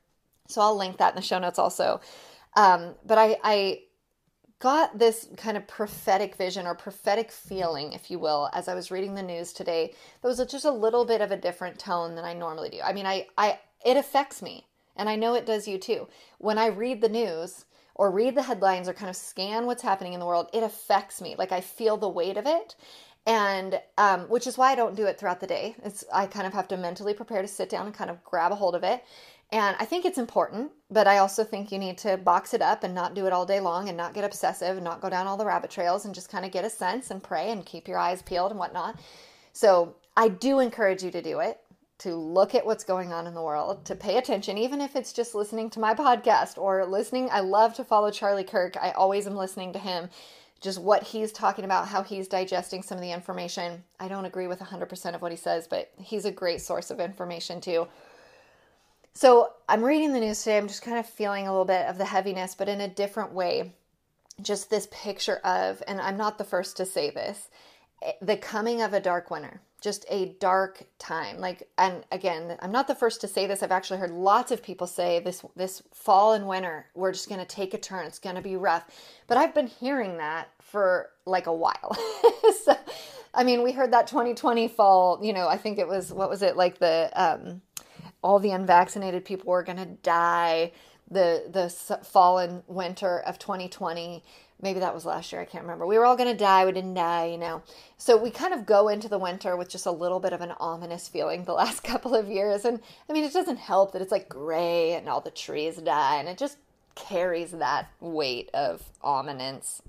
So 0.49 0.61
I'll 0.61 0.77
link 0.77 0.99
that 0.99 1.11
in 1.11 1.17
the 1.17 1.23
show 1.23 1.39
notes 1.39 1.59
also. 1.59 2.01
Um, 2.57 2.95
but 3.07 3.19
I, 3.19 3.39
I 3.43 3.81
got 4.59 4.99
this 4.99 5.29
kind 5.37 5.57
of 5.57 5.67
prophetic 5.67 6.37
vision 6.37 6.67
or 6.67 6.75
prophetic 6.75 7.33
feeling, 7.33 7.93
if 7.93 8.11
you 8.11 8.19
will, 8.19 8.51
as 8.53 8.69
I 8.69 8.75
was 8.75 8.91
reading 8.91 9.15
the 9.15 9.23
news 9.23 9.53
today. 9.53 9.95
That 10.21 10.29
was 10.29 10.45
just 10.47 10.65
a 10.65 10.71
little 10.71 11.05
bit 11.05 11.21
of 11.21 11.31
a 11.31 11.37
different 11.37 11.79
tone 11.79 12.15
than 12.15 12.25
I 12.25 12.35
normally 12.35 12.69
do. 12.69 12.81
I 12.85 12.93
mean, 12.93 13.07
I, 13.07 13.27
I 13.39 13.59
it 13.85 13.97
affects 13.97 14.43
me, 14.43 14.67
and 14.97 15.09
I 15.09 15.17
know 15.17 15.35
it 15.35 15.47
does 15.47 15.67
you 15.67 15.79
too. 15.79 16.09
When 16.39 16.59
I 16.59 16.67
read 16.67 17.01
the 17.01 17.09
news 17.09 17.65
or 17.95 18.11
read 18.11 18.35
the 18.35 18.43
headlines 18.43 18.89
or 18.89 18.93
kind 18.93 19.11
of 19.11 19.17
scan 19.17 19.67
what's 19.67 19.83
happening 19.83 20.13
in 20.13 20.21
the 20.21 20.27
world, 20.27 20.49
it 20.53 20.63
affects 20.63 21.21
me. 21.21 21.35
Like 21.37 21.53
I 21.53 21.61
feel 21.61 21.97
the 21.97 22.09
weight 22.09 22.37
of 22.37 22.47
it, 22.47 22.77
and 23.27 23.81
um, 23.99 24.23
which 24.23 24.47
is 24.47 24.59
why 24.59 24.73
I 24.73 24.75
don't 24.75 24.97
do 24.97 25.07
it 25.07 25.19
throughout 25.19 25.41
the 25.41 25.47
day. 25.47 25.77
It's 25.85 26.05
I 26.13 26.27
kind 26.27 26.47
of 26.47 26.53
have 26.53 26.69
to 26.69 26.77
mentally 26.77 27.15
prepare 27.15 27.43
to 27.43 27.49
sit 27.49 27.69
down 27.69 27.87
and 27.87 27.95
kind 27.95 28.11
of 28.11 28.23
grab 28.25 28.53
a 28.53 28.57
hold 28.57 28.75
of 28.75 28.83
it. 28.83 29.05
And 29.53 29.77
I 29.79 29.85
think 29.85 30.07
it's 30.07 30.17
important, 30.17 30.73
but 30.91 31.07
I 31.07 31.19
also 31.19 31.45
think 31.45 31.71
you 31.71 31.79
need 31.79 31.99
to 31.99 32.17
box 32.17 32.55
it 32.55 32.63
up 32.63 32.85
and 32.85 32.95
not 32.95 33.15
do 33.15 33.27
it 33.27 33.35
all 33.35 33.45
day 33.45 33.61
long 33.61 33.89
and 33.89 33.99
not 33.99 34.15
get 34.15 34.25
obsessive 34.25 34.77
and 34.77 34.85
not 34.85 35.03
go 35.03 35.11
down 35.11 35.27
all 35.27 35.37
the 35.37 35.45
rabbit 35.45 35.71
trails 35.71 36.07
and 36.07 36.15
just 36.15 36.31
kind 36.31 36.47
of 36.47 36.53
get 36.53 36.65
a 36.65 36.71
sense 36.71 37.11
and 37.11 37.23
pray 37.23 37.51
and 37.51 37.67
keep 37.67 37.87
your 37.87 37.99
eyes 37.99 38.23
peeled 38.23 38.51
and 38.51 38.59
whatnot. 38.59 38.99
So 39.53 39.97
I 40.17 40.29
do 40.29 40.59
encourage 40.59 41.03
you 41.03 41.11
to 41.11 41.21
do 41.21 41.41
it, 41.41 41.61
to 41.99 42.15
look 42.15 42.55
at 42.55 42.65
what's 42.65 42.83
going 42.83 43.13
on 43.13 43.27
in 43.27 43.35
the 43.35 43.43
world, 43.43 43.85
to 43.85 43.95
pay 43.95 44.17
attention, 44.17 44.57
even 44.57 44.81
if 44.81 44.97
it's 44.97 45.13
just 45.13 45.35
listening 45.35 45.69
to 45.71 45.81
my 45.81 45.93
podcast 46.07 46.57
or 46.57 46.87
listening. 46.87 47.29
I 47.31 47.41
love 47.41 47.75
to 47.75 47.85
follow 47.85 48.11
Charlie 48.11 48.45
Kirk. 48.45 48.79
I 48.81 48.93
always 48.93 49.27
am 49.27 49.37
listening 49.37 49.75
to 49.75 49.79
him 49.79 50.09
just 50.63 50.81
what 50.81 51.03
he's 51.03 51.33
talking 51.33 51.65
about, 51.65 51.89
how 51.89 52.03
he's 52.03 52.29
digesting 52.29 52.83
some 52.83 52.97
of 52.97 53.03
the 53.03 53.11
information. 53.11 53.83
I 53.99 54.09
don't 54.09 54.25
agree 54.25 54.47
with 54.47 54.61
100% 54.61 55.15
of 55.15 55.21
what 55.21 55.33
he 55.33 55.37
says, 55.37 55.67
but 55.67 55.91
he's 55.99 56.25
a 56.25 56.31
great 56.31 56.61
source 56.61 56.91
of 56.91 57.01
information 57.01 57.61
too. 57.61 57.89
So 59.13 59.53
I'm 59.69 59.85
reading 59.85 60.13
the 60.13 60.21
news 60.21 60.39
today. 60.39 60.57
I'm 60.57 60.69
just 60.69 60.83
kind 60.83 60.99
of 60.99 61.07
feeling 61.07 61.47
a 61.47 61.51
little 61.51 61.67
bit 61.67 61.87
of 61.87 61.99
the 61.99 62.05
heaviness, 62.05 62.55
but 62.55 62.69
in 62.69 62.81
a 62.81 62.89
different 62.89 63.33
way. 63.33 63.75
Just 64.41 64.71
this 64.71 64.89
picture 64.91 65.37
of, 65.39 65.83
and 65.87 66.01
I'm 66.01 66.17
not 66.17 66.39
the 66.39 66.45
first 66.45 66.77
to 66.79 66.87
say 66.87 67.11
this, 67.11 67.51
eh, 68.01 68.13
the 68.23 68.37
coming 68.37 68.81
of 68.81 68.95
a 68.95 69.01
dark 69.01 69.31
winter, 69.31 69.61
just 69.83 70.07
a 70.09 70.37
dark 70.41 70.85
time. 70.99 71.39
Like, 71.39 71.69
and 71.77 72.05
again, 72.13 72.57
I'm 72.61 72.73
not 72.73 72.87
the 72.87 72.95
first 72.95 73.21
to 73.23 73.29
say 73.29 73.47
this. 73.47 73.63
I've 73.63 73.73
actually 73.73 73.99
heard 73.99 74.13
lots 74.13 74.51
of 74.53 74.63
people 74.63 74.87
say 74.87 75.19
this 75.21 75.45
this 75.57 75.83
fall 75.93 76.33
and 76.33 76.47
winter, 76.47 76.87
we're 76.95 77.13
just 77.13 77.29
going 77.29 77.41
to 77.41 77.47
take 77.47 77.75
a 77.75 77.79
turn. 77.79 78.07
It's 78.07 78.19
going 78.19 78.37
to 78.37 78.43
be 78.43 78.57
rough. 78.57 78.85
But 79.27 79.37
I've 79.39 79.55
been 79.55 79.67
hearing 79.67 80.19
that 80.19 80.49
for 80.61 81.11
like 81.27 81.47
a 81.47 81.53
while. 81.53 81.97
so, 82.65 82.77
I 83.35 83.45
mean, 83.45 83.63
we 83.63 83.73
heard 83.73 83.93
that 83.93 84.07
2020 84.07 84.69
fall. 84.69 85.19
You 85.23 85.33
know, 85.33 85.49
I 85.49 85.57
think 85.57 85.79
it 85.79 85.89
was 85.89 86.13
what 86.13 86.31
was 86.31 86.43
it 86.43 86.57
like 86.57 86.79
the 86.79 87.11
um, 87.15 87.61
all 88.23 88.39
the 88.39 88.53
unvaccinated 88.53 89.25
people 89.25 89.51
were 89.51 89.65
going 89.65 89.79
to 89.79 89.87
die 89.87 90.73
the 91.13 91.45
the 91.51 91.69
fall 92.05 92.39
and 92.39 92.63
winter 92.67 93.21
of 93.21 93.39
2020 93.39 94.23
maybe 94.61 94.81
that 94.81 94.95
was 94.95 95.05
last 95.05 95.33
year 95.33 95.41
i 95.41 95.45
can't 95.45 95.65
remember 95.65 95.87
we 95.87 95.99
were 95.99 96.05
all 96.05 96.17
going 96.17 96.31
to 96.31 96.37
die 96.37 96.65
we 96.65 96.73
didn't 96.73 96.95
die 96.95 97.27
you 97.27 97.39
know 97.39 97.63
so 97.99 98.17
we 98.17 98.31
kind 98.31 98.55
of 98.55 98.67
go 98.67 98.89
into 98.89 99.09
the 99.09 99.19
winter 99.19 99.57
with 99.57 99.69
just 99.69 99.87
a 99.87 99.91
little 99.91 100.21
bit 100.21 100.33
of 100.33 100.41
an 100.41 100.53
ominous 100.59 101.09
feeling 101.09 101.45
the 101.45 101.53
last 101.63 101.83
couple 101.83 102.15
of 102.15 102.29
years 102.29 102.65
and 102.65 102.81
i 103.09 103.13
mean 103.13 103.25
it 103.25 103.33
doesn't 103.33 103.59
help 103.59 103.93
that 103.93 104.03
it's 104.03 104.13
like 104.13 104.29
gray 104.29 104.93
and 104.95 105.09
all 105.09 105.21
the 105.21 105.31
trees 105.31 105.77
die 105.77 106.17
and 106.17 106.29
it 106.29 106.39
just 106.39 106.59
carries 106.95 107.53
that 107.53 107.89
weight 108.01 108.51
of 108.55 108.83
ominence 109.03 109.83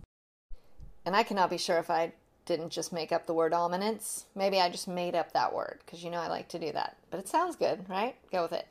and 1.05 1.15
i 1.15 1.23
cannot 1.23 1.49
be 1.49 1.57
sure 1.57 1.77
if 1.77 1.89
i 1.89 2.11
didn't 2.45 2.71
just 2.71 2.91
make 2.91 3.11
up 3.11 3.25
the 3.25 3.33
word 3.33 3.53
ominence. 3.53 4.25
Maybe 4.35 4.59
I 4.59 4.69
just 4.69 4.87
made 4.87 5.15
up 5.15 5.31
that 5.33 5.53
word 5.53 5.79
because 5.85 6.03
you 6.03 6.09
know 6.09 6.19
I 6.19 6.27
like 6.27 6.49
to 6.49 6.59
do 6.59 6.71
that. 6.73 6.97
But 7.09 7.19
it 7.19 7.27
sounds 7.27 7.55
good, 7.55 7.87
right? 7.89 8.15
Go 8.31 8.43
with 8.43 8.53
it. 8.53 8.67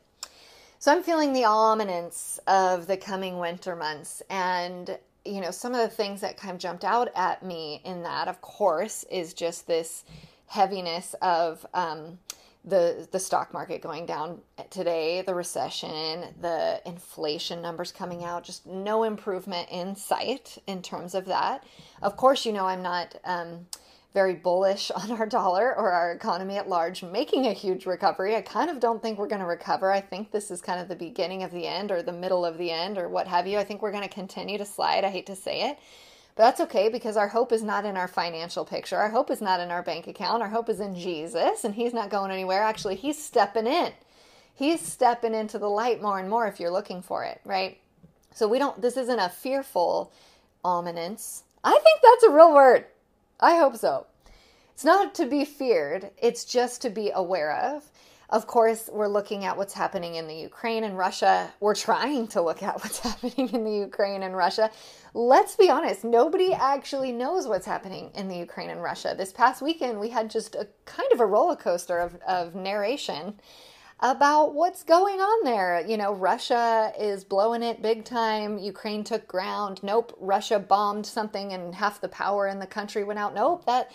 So 0.83 0.91
I'm 0.91 1.01
feeling 1.01 1.31
the 1.31 1.45
ominence 1.45 2.41
of 2.45 2.87
the 2.87 2.97
coming 2.97 3.39
winter 3.39 3.73
months. 3.73 4.21
And, 4.29 4.99
you 5.23 5.39
know, 5.39 5.49
some 5.49 5.73
of 5.73 5.79
the 5.79 5.87
things 5.87 6.19
that 6.19 6.35
kind 6.35 6.53
of 6.53 6.59
jumped 6.59 6.83
out 6.83 7.07
at 7.15 7.41
me 7.41 7.79
in 7.85 8.03
that, 8.03 8.27
of 8.27 8.41
course, 8.41 9.05
is 9.09 9.33
just 9.33 9.65
this 9.65 10.03
heaviness 10.47 11.15
of, 11.21 11.65
um, 11.73 12.19
the 12.65 13.07
the 13.11 13.19
stock 13.19 13.53
market 13.53 13.81
going 13.81 14.05
down 14.05 14.41
today, 14.69 15.21
the 15.21 15.33
recession, 15.33 16.33
the 16.41 16.81
inflation 16.85 17.61
numbers 17.61 17.93
coming 17.93 18.25
out, 18.25 18.43
just 18.43 18.65
no 18.65 19.03
improvement 19.03 19.69
in 19.71 19.95
sight 19.95 20.57
in 20.67 20.81
terms 20.81 21.15
of 21.15 21.25
that. 21.25 21.63
Of 22.01 22.17
course, 22.17 22.45
you 22.45 22.51
know 22.51 22.65
I'm 22.65 22.81
not 22.81 23.15
um, 23.23 23.67
very 24.13 24.35
bullish 24.35 24.91
on 24.95 25.11
our 25.11 25.25
dollar 25.25 25.75
or 25.75 25.91
our 25.91 26.11
economy 26.11 26.57
at 26.57 26.69
large 26.69 27.03
making 27.03 27.47
a 27.47 27.53
huge 27.53 27.85
recovery. 27.85 28.35
I 28.35 28.41
kind 28.41 28.69
of 28.69 28.79
don't 28.79 29.01
think 29.01 29.17
we're 29.17 29.27
going 29.27 29.41
to 29.41 29.47
recover. 29.47 29.91
I 29.91 30.01
think 30.01 30.31
this 30.31 30.51
is 30.51 30.61
kind 30.61 30.79
of 30.79 30.87
the 30.87 30.95
beginning 30.95 31.43
of 31.43 31.51
the 31.51 31.67
end 31.67 31.91
or 31.91 32.01
the 32.01 32.13
middle 32.13 32.45
of 32.45 32.57
the 32.57 32.71
end 32.71 32.97
or 32.97 33.09
what 33.09 33.27
have 33.27 33.47
you. 33.47 33.57
I 33.57 33.63
think 33.63 33.81
we're 33.81 33.91
going 33.91 34.03
to 34.03 34.09
continue 34.09 34.57
to 34.57 34.65
slide. 34.65 35.03
I 35.03 35.09
hate 35.09 35.25
to 35.27 35.35
say 35.35 35.69
it. 35.69 35.77
But 36.35 36.43
that's 36.43 36.61
okay 36.61 36.89
because 36.89 37.15
our 37.15 37.27
hope 37.27 37.51
is 37.51 37.61
not 37.61 37.85
in 37.85 37.95
our 37.95 38.07
financial 38.07 38.65
picture. 38.65 38.97
Our 38.97 39.09
hope 39.09 39.29
is 39.29 39.41
not 39.41 39.59
in 39.59 39.69
our 39.69 39.83
bank 39.83 40.07
account. 40.07 40.41
Our 40.41 40.49
hope 40.49 40.67
is 40.67 40.79
in 40.79 40.95
Jesus, 40.95 41.63
and 41.63 41.75
He's 41.75 41.93
not 41.93 42.09
going 42.09 42.31
anywhere. 42.31 42.63
Actually, 42.63 42.95
He's 42.95 43.23
stepping 43.23 43.67
in. 43.67 43.91
He's 44.55 44.81
stepping 44.81 45.35
into 45.35 45.59
the 45.59 45.69
light 45.69 46.01
more 46.01 46.19
and 46.19 46.29
more 46.29 46.47
if 46.47 46.59
you're 46.59 46.71
looking 46.71 47.03
for 47.03 47.23
it, 47.23 47.39
right? 47.45 47.79
So 48.33 48.47
we 48.47 48.57
don't, 48.57 48.81
this 48.81 48.97
isn't 48.97 49.19
a 49.19 49.29
fearful 49.29 50.11
ominence. 50.63 51.43
I 51.63 51.71
think 51.71 52.01
that's 52.01 52.23
a 52.23 52.31
real 52.31 52.53
word. 52.53 52.85
I 53.43 53.57
hope 53.57 53.75
so. 53.75 54.07
It's 54.73 54.85
not 54.85 55.13
to 55.15 55.25
be 55.25 55.43
feared, 55.43 56.11
it's 56.17 56.45
just 56.45 56.81
to 56.83 56.89
be 56.89 57.11
aware 57.13 57.51
of. 57.51 57.83
Of 58.29 58.47
course, 58.47 58.89
we're 58.91 59.09
looking 59.09 59.43
at 59.43 59.57
what's 59.57 59.73
happening 59.73 60.15
in 60.15 60.27
the 60.27 60.33
Ukraine 60.33 60.85
and 60.85 60.97
Russia. 60.97 61.51
We're 61.59 61.75
trying 61.75 62.27
to 62.29 62.41
look 62.41 62.63
at 62.63 62.75
what's 62.75 62.99
happening 63.07 63.49
in 63.49 63.65
the 63.65 63.73
Ukraine 63.73 64.23
and 64.23 64.35
Russia. 64.35 64.71
Let's 65.13 65.57
be 65.57 65.69
honest, 65.69 66.05
nobody 66.05 66.53
actually 66.53 67.11
knows 67.11 67.45
what's 67.45 67.65
happening 67.65 68.11
in 68.15 68.29
the 68.29 68.37
Ukraine 68.37 68.69
and 68.69 68.81
Russia. 68.81 69.13
This 69.15 69.33
past 69.33 69.61
weekend, 69.61 69.99
we 69.99 70.07
had 70.07 70.29
just 70.29 70.55
a 70.55 70.69
kind 70.85 71.11
of 71.11 71.19
a 71.19 71.25
roller 71.25 71.57
coaster 71.57 71.99
of, 71.99 72.15
of 72.25 72.55
narration 72.55 73.41
about 74.03 74.53
what's 74.53 74.83
going 74.83 75.19
on 75.21 75.45
there. 75.45 75.83
You 75.87 75.97
know, 75.97 76.13
Russia 76.13 76.91
is 76.99 77.23
blowing 77.23 77.63
it 77.63 77.81
big 77.81 78.03
time. 78.03 78.59
Ukraine 78.59 79.03
took 79.03 79.27
ground. 79.27 79.79
Nope, 79.81 80.15
Russia 80.19 80.59
bombed 80.59 81.05
something 81.05 81.53
and 81.53 81.73
half 81.73 82.01
the 82.01 82.09
power 82.09 82.47
in 82.47 82.59
the 82.59 82.67
country 82.67 83.03
went 83.03 83.17
out. 83.17 83.33
Nope, 83.33 83.65
that 83.65 83.91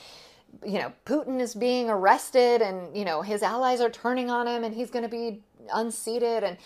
you 0.65 0.79
know, 0.79 0.91
Putin 1.05 1.41
is 1.41 1.55
being 1.55 1.91
arrested 1.91 2.63
and, 2.63 2.97
you 2.97 3.05
know, 3.05 3.21
his 3.21 3.43
allies 3.43 3.83
are 3.83 3.91
turning 3.91 4.31
on 4.31 4.49
him 4.49 4.65
and 4.65 4.75
he's 4.75 4.91
going 4.91 5.03
to 5.03 5.09
be 5.09 5.43
unseated. 5.75 6.43
And 6.43 6.57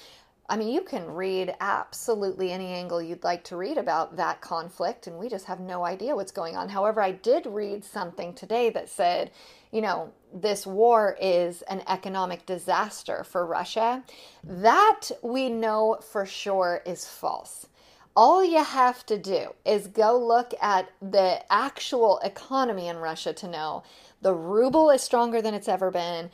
I 0.49 0.57
mean, 0.57 0.69
you 0.69 0.83
can 0.83 1.07
read 1.11 1.55
absolutely 1.61 2.53
any 2.53 2.67
angle 2.69 3.03
you'd 3.03 3.25
like 3.25 3.43
to 3.45 3.57
read 3.57 3.79
about 3.79 4.17
that 4.17 4.41
conflict, 4.41 5.07
and 5.07 5.19
we 5.19 5.29
just 5.29 5.47
have 5.47 5.61
no 5.61 5.85
idea 5.85 6.15
what's 6.15 6.33
going 6.33 6.57
on. 6.57 6.69
However, 6.69 7.01
I 7.01 7.13
did 7.13 7.47
read 7.47 7.85
something 7.85 8.35
today 8.35 8.69
that 8.71 8.89
said, 8.89 9.31
you 9.73 9.81
know, 9.81 10.13
this 10.33 10.67
war 10.67 11.17
is 11.21 11.63
an 11.63 11.83
economic 11.89 12.47
disaster 12.47 13.25
for 13.25 13.47
Russia. 13.47 14.05
That 14.45 15.11
we 15.23 15.49
know 15.49 15.99
for 16.03 16.25
sure 16.25 16.83
is 16.87 17.07
false 17.07 17.67
all 18.15 18.45
you 18.45 18.63
have 18.63 19.05
to 19.07 19.17
do 19.17 19.55
is 19.65 19.87
go 19.87 20.19
look 20.19 20.53
at 20.61 20.91
the 21.01 21.41
actual 21.51 22.19
economy 22.19 22.89
in 22.89 22.97
Russia 22.99 23.33
to 23.33 23.49
know 23.49 23.83
the 24.21 24.35
ruble 24.35 24.91
is 24.91 25.03
stronger 25.03 25.41
than 25.41 25.55
it's 25.55 25.69
ever 25.69 25.91
been. 25.91 26.31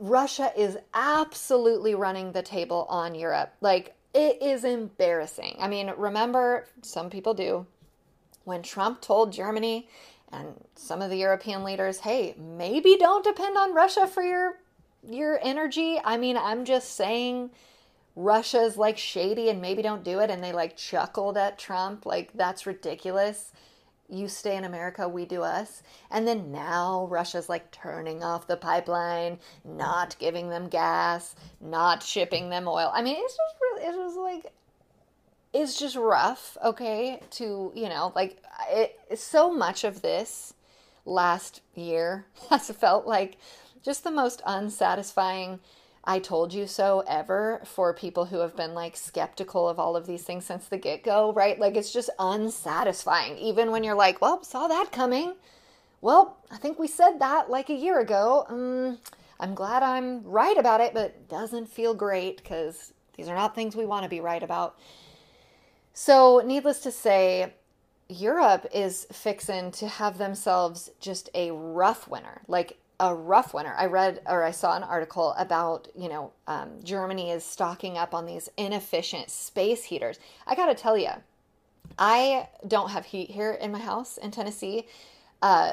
Russia 0.00 0.52
is 0.56 0.76
absolutely 0.92 1.94
running 1.94 2.32
the 2.32 2.42
table 2.42 2.86
on 2.88 3.14
Europe. 3.14 3.54
Like, 3.60 3.94
it 4.12 4.42
is 4.42 4.64
embarrassing. 4.64 5.56
I 5.58 5.68
mean, 5.68 5.92
remember, 5.96 6.66
some 6.82 7.08
people 7.08 7.32
do, 7.32 7.66
when 8.44 8.62
Trump 8.62 9.00
told 9.00 9.32
Germany 9.32 9.88
and 10.32 10.54
some 10.74 11.02
of 11.02 11.10
the 11.10 11.16
European 11.16 11.64
leaders, 11.64 12.00
hey, 12.00 12.34
maybe 12.38 12.96
don't 12.96 13.24
depend 13.24 13.56
on 13.56 13.74
Russia 13.74 14.06
for 14.06 14.22
your 14.22 14.58
your 15.02 15.40
energy. 15.42 15.98
I 16.04 16.16
mean, 16.16 16.36
I'm 16.36 16.64
just 16.64 16.94
saying 16.94 17.50
Russia's 18.16 18.76
like 18.76 18.98
shady 18.98 19.48
and 19.48 19.60
maybe 19.60 19.82
don't 19.82 20.04
do 20.04 20.20
it. 20.20 20.30
And 20.30 20.42
they 20.42 20.52
like 20.52 20.76
chuckled 20.76 21.36
at 21.36 21.58
Trump, 21.58 22.06
like, 22.06 22.32
that's 22.34 22.66
ridiculous. 22.66 23.52
You 24.08 24.26
stay 24.28 24.56
in 24.56 24.64
America, 24.64 25.08
we 25.08 25.24
do 25.24 25.42
us. 25.42 25.82
And 26.10 26.26
then 26.26 26.50
now 26.50 27.06
Russia's 27.10 27.48
like 27.48 27.70
turning 27.70 28.22
off 28.24 28.46
the 28.46 28.56
pipeline, 28.56 29.38
not 29.64 30.16
giving 30.18 30.50
them 30.50 30.68
gas, 30.68 31.36
not 31.60 32.02
shipping 32.02 32.50
them 32.50 32.66
oil. 32.66 32.90
I 32.92 33.02
mean, 33.02 33.16
it's 33.18 33.36
just 33.36 33.56
really, 33.60 33.84
it 33.84 33.96
was 33.96 34.16
like, 34.16 34.52
it's 35.52 35.78
just 35.78 35.96
rough, 35.96 36.56
okay? 36.64 37.20
To, 37.32 37.72
you 37.74 37.88
know, 37.88 38.12
like, 38.14 38.42
it, 38.70 38.98
so 39.16 39.52
much 39.52 39.84
of 39.84 40.02
this 40.02 40.54
last 41.04 41.60
year 41.74 42.26
has 42.50 42.70
felt 42.70 43.06
like 43.06 43.36
just 43.82 44.04
the 44.04 44.10
most 44.10 44.42
unsatisfying 44.46 45.60
I 46.02 46.18
told 46.18 46.54
you 46.54 46.66
so 46.66 47.04
ever 47.06 47.60
for 47.64 47.92
people 47.92 48.26
who 48.26 48.38
have 48.38 48.56
been 48.56 48.74
like 48.74 48.96
skeptical 48.96 49.68
of 49.68 49.78
all 49.78 49.96
of 49.96 50.06
these 50.06 50.22
things 50.22 50.46
since 50.46 50.66
the 50.66 50.78
get 50.78 51.04
go, 51.04 51.32
right? 51.32 51.58
Like 51.58 51.76
it's 51.76 51.92
just 51.92 52.10
unsatisfying. 52.18 53.36
Even 53.36 53.70
when 53.70 53.84
you're 53.84 53.94
like, 53.94 54.20
well, 54.20 54.42
saw 54.42 54.66
that 54.68 54.92
coming. 54.92 55.34
Well, 56.00 56.38
I 56.50 56.56
think 56.56 56.78
we 56.78 56.86
said 56.86 57.18
that 57.18 57.50
like 57.50 57.68
a 57.68 57.74
year 57.74 58.00
ago. 58.00 58.46
Um, 58.48 58.98
I'm 59.38 59.54
glad 59.54 59.82
I'm 59.82 60.22
right 60.24 60.56
about 60.56 60.80
it, 60.80 60.94
but 60.94 61.06
it 61.06 61.28
doesn't 61.28 61.68
feel 61.68 61.94
great 61.94 62.38
because 62.38 62.94
these 63.16 63.28
are 63.28 63.34
not 63.34 63.54
things 63.54 63.76
we 63.76 63.86
want 63.86 64.04
to 64.04 64.08
be 64.08 64.20
right 64.20 64.42
about. 64.42 64.78
So, 65.92 66.42
needless 66.44 66.80
to 66.80 66.90
say, 66.90 67.54
Europe 68.08 68.66
is 68.72 69.06
fixing 69.12 69.70
to 69.72 69.86
have 69.86 70.18
themselves 70.18 70.90
just 71.00 71.30
a 71.34 71.50
rough 71.52 72.08
winter. 72.08 72.42
Like 72.48 72.78
a 73.00 73.14
rough 73.14 73.54
winter. 73.54 73.74
I 73.76 73.86
read 73.86 74.20
or 74.26 74.44
I 74.44 74.50
saw 74.50 74.76
an 74.76 74.82
article 74.82 75.34
about, 75.38 75.88
you 75.96 76.08
know, 76.08 76.32
um, 76.46 76.70
Germany 76.84 77.30
is 77.30 77.44
stocking 77.44 77.96
up 77.96 78.14
on 78.14 78.26
these 78.26 78.50
inefficient 78.56 79.30
space 79.30 79.84
heaters. 79.84 80.18
I 80.46 80.54
got 80.54 80.66
to 80.66 80.74
tell 80.74 80.98
you, 80.98 81.10
I 81.98 82.48
don't 82.68 82.90
have 82.90 83.06
heat 83.06 83.30
here 83.30 83.52
in 83.52 83.72
my 83.72 83.78
house 83.78 84.18
in 84.18 84.30
Tennessee. 84.30 84.86
Uh, 85.42 85.72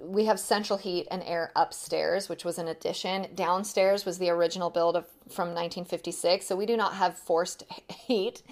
we 0.00 0.26
have 0.26 0.38
central 0.38 0.78
heat 0.78 1.08
and 1.10 1.22
air 1.24 1.50
upstairs, 1.56 2.28
which 2.28 2.44
was 2.44 2.58
an 2.58 2.68
addition. 2.68 3.26
Downstairs 3.34 4.04
was 4.04 4.18
the 4.18 4.30
original 4.30 4.70
build 4.70 4.96
of 4.96 5.06
from 5.28 5.48
1956, 5.48 6.46
so 6.46 6.54
we 6.54 6.66
do 6.66 6.76
not 6.76 6.94
have 6.94 7.18
forced 7.18 7.64
heat 7.88 8.42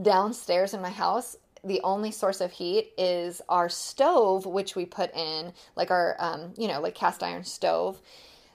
downstairs 0.00 0.74
in 0.74 0.80
my 0.80 0.90
house 0.90 1.36
the 1.64 1.80
only 1.84 2.10
source 2.10 2.40
of 2.40 2.50
heat 2.50 2.92
is 2.98 3.40
our 3.48 3.68
stove, 3.68 4.46
which 4.46 4.74
we 4.74 4.84
put 4.84 5.14
in, 5.14 5.52
like 5.76 5.90
our, 5.90 6.16
um, 6.18 6.52
you 6.56 6.66
know, 6.66 6.80
like 6.80 6.94
cast 6.94 7.22
iron 7.22 7.44
stove 7.44 8.00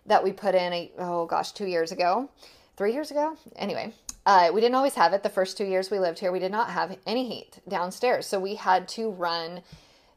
that 0.05 0.23
we 0.23 0.31
put 0.31 0.55
in, 0.55 0.73
a, 0.73 0.91
oh 0.99 1.25
gosh, 1.25 1.51
two 1.51 1.65
years 1.65 1.91
ago, 1.91 2.29
three 2.75 2.93
years 2.93 3.11
ago. 3.11 3.37
Anyway, 3.55 3.93
uh, 4.25 4.49
we 4.53 4.59
didn't 4.59 4.75
always 4.75 4.95
have 4.95 5.13
it. 5.13 5.23
The 5.23 5.29
first 5.29 5.57
two 5.57 5.65
years 5.65 5.89
we 5.89 5.99
lived 5.99 6.19
here, 6.19 6.31
we 6.31 6.39
did 6.39 6.51
not 6.51 6.69
have 6.69 6.97
any 7.05 7.27
heat 7.27 7.59
downstairs. 7.67 8.25
So 8.25 8.39
we 8.39 8.55
had 8.55 8.87
to 8.89 9.09
run 9.09 9.61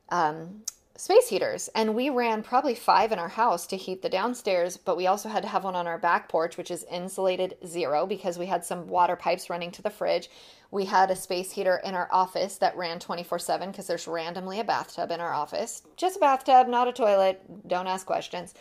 um, 0.08 0.62
space 1.00 1.28
heaters. 1.28 1.68
And 1.74 1.94
we 1.94 2.10
ran 2.10 2.42
probably 2.42 2.74
five 2.74 3.10
in 3.10 3.18
our 3.18 3.28
house 3.28 3.66
to 3.68 3.76
heat 3.78 4.02
the 4.02 4.10
downstairs, 4.10 4.76
but 4.76 4.98
we 4.98 5.06
also 5.06 5.30
had 5.30 5.42
to 5.42 5.48
have 5.48 5.64
one 5.64 5.74
on 5.74 5.86
our 5.86 5.96
back 5.96 6.28
porch, 6.28 6.58
which 6.58 6.70
is 6.70 6.84
insulated 6.90 7.56
zero 7.66 8.06
because 8.06 8.38
we 8.38 8.44
had 8.44 8.66
some 8.66 8.86
water 8.86 9.16
pipes 9.16 9.48
running 9.48 9.70
to 9.72 9.82
the 9.82 9.88
fridge. 9.88 10.28
We 10.70 10.84
had 10.84 11.10
a 11.10 11.16
space 11.16 11.52
heater 11.52 11.80
in 11.82 11.94
our 11.94 12.08
office 12.12 12.58
that 12.58 12.76
ran 12.76 13.00
24 13.00 13.38
7 13.38 13.70
because 13.70 13.86
there's 13.86 14.06
randomly 14.06 14.60
a 14.60 14.64
bathtub 14.64 15.10
in 15.10 15.20
our 15.20 15.32
office. 15.32 15.82
Just 15.96 16.18
a 16.18 16.20
bathtub, 16.20 16.68
not 16.68 16.86
a 16.86 16.92
toilet. 16.92 17.42
Don't 17.66 17.86
ask 17.86 18.04
questions. 18.04 18.52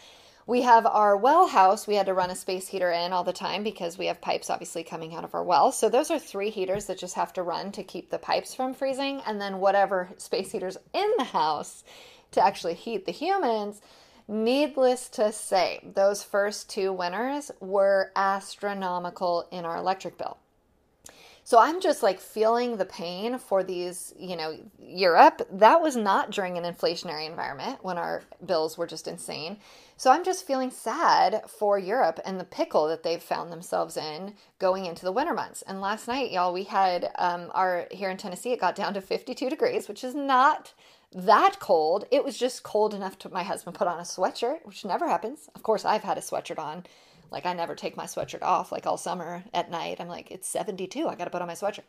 We 0.48 0.62
have 0.62 0.86
our 0.88 1.18
well 1.18 1.46
house. 1.46 1.88
We 1.88 1.96
had 1.96 2.06
to 2.06 2.14
run 2.14 2.32
a 2.32 2.36
space 2.36 2.70
heater 2.70 2.90
in 2.90 3.12
all 3.12 3.26
the 3.26 3.34
time 3.34 3.64
because 3.64 3.98
we 3.98 4.08
have 4.08 4.22
pipes 4.22 4.50
obviously 4.50 4.84
coming 4.84 5.14
out 5.14 5.26
of 5.26 5.36
our 5.36 5.44
well. 5.44 5.74
So 5.74 5.90
those 5.90 6.10
are 6.10 6.18
three 6.18 6.50
heaters 6.52 6.86
that 6.86 6.98
just 6.98 7.16
have 7.16 7.34
to 7.34 7.44
run 7.44 7.74
to 7.74 7.84
keep 7.84 8.10
the 8.10 8.18
pipes 8.18 8.56
from 8.56 8.74
freezing. 8.74 9.22
And 9.28 9.40
then 9.40 9.60
whatever 9.60 10.10
space 10.18 10.54
heaters 10.54 10.78
in 10.94 11.12
the 11.18 11.26
house 11.26 11.84
to 12.32 12.44
actually 12.44 12.74
heat 12.74 13.06
the 13.06 13.12
humans. 13.12 13.82
Needless 14.28 15.10
to 15.10 15.32
say, 15.32 15.80
those 15.96 16.24
first 16.24 16.70
two 16.70 16.94
winters 16.94 17.52
were 17.60 18.12
astronomical 18.16 19.48
in 19.52 19.66
our 19.66 19.78
electric 19.78 20.18
bill. 20.18 20.38
So 21.50 21.58
I'm 21.58 21.82
just 21.82 22.04
like 22.04 22.20
feeling 22.20 22.78
the 22.78 22.86
pain 22.86 23.40
for 23.40 23.64
these, 23.64 24.14
you 24.20 24.36
know, 24.36 24.56
Europe. 24.80 25.42
That 25.52 25.82
was 25.82 25.96
not 25.96 26.30
during 26.30 26.60
an 26.60 26.64
inflationary 26.64 27.28
environment 27.28 27.84
when 27.84 27.98
our 27.98 28.22
bills 28.46 28.78
were 28.78 28.86
just 28.86 29.08
insane. 29.08 29.58
So 29.98 30.12
I'm 30.12 30.24
just 30.24 30.46
feeling 30.46 30.70
sad 30.70 31.42
for 31.50 31.80
Europe 31.80 32.20
and 32.24 32.40
the 32.40 32.44
pickle 32.44 32.88
that 32.90 33.02
they've 33.02 33.20
found 33.20 33.52
themselves 33.52 33.98
in 33.98 34.36
going 34.60 34.86
into 34.86 35.04
the 35.04 35.12
winter 35.12 35.34
months. 35.34 35.64
And 35.64 35.82
last 35.82 36.08
night, 36.08 36.30
y'all, 36.30 36.54
we 36.54 36.66
had 36.66 37.10
um, 37.18 37.50
our 37.56 37.88
here 37.90 38.12
in 38.12 38.18
Tennessee, 38.18 38.54
it 38.54 38.62
got 38.62 38.76
down 38.76 38.94
to 38.94 39.02
52 39.02 39.50
degrees, 39.50 39.88
which 39.88 40.04
is 40.04 40.14
not 40.14 40.74
that 41.14 41.60
cold. 41.60 42.06
It 42.12 42.24
was 42.24 42.38
just 42.38 42.64
cold 42.64 42.94
enough 42.94 43.18
to 43.20 43.30
my 43.30 43.44
husband 43.44 43.76
put 43.76 43.88
on 43.88 44.00
a 44.00 44.04
sweatshirt, 44.04 44.60
which 44.64 44.86
never 44.86 45.08
happens. 45.08 45.50
Of 45.56 45.64
course, 45.64 45.86
I've 45.86 46.04
had 46.04 46.18
a 46.18 46.22
sweatshirt 46.22 46.60
on. 46.60 46.84
Like 47.32 47.46
I 47.46 47.54
never 47.54 47.76
take 47.76 47.98
my 47.98 48.06
sweatshirt 48.06 48.42
off 48.42 48.72
like 48.72 48.86
all 48.86 48.98
summer 48.98 49.44
at 49.54 49.72
night. 49.72 49.98
I'm 50.00 50.08
like, 50.08 50.32
it's 50.32 50.48
72. 50.48 51.08
I 51.08 51.16
got 51.16 51.26
to 51.26 51.30
put 51.30 51.42
on 51.42 51.48
my 51.48 51.54
sweatshirt. 51.54 51.84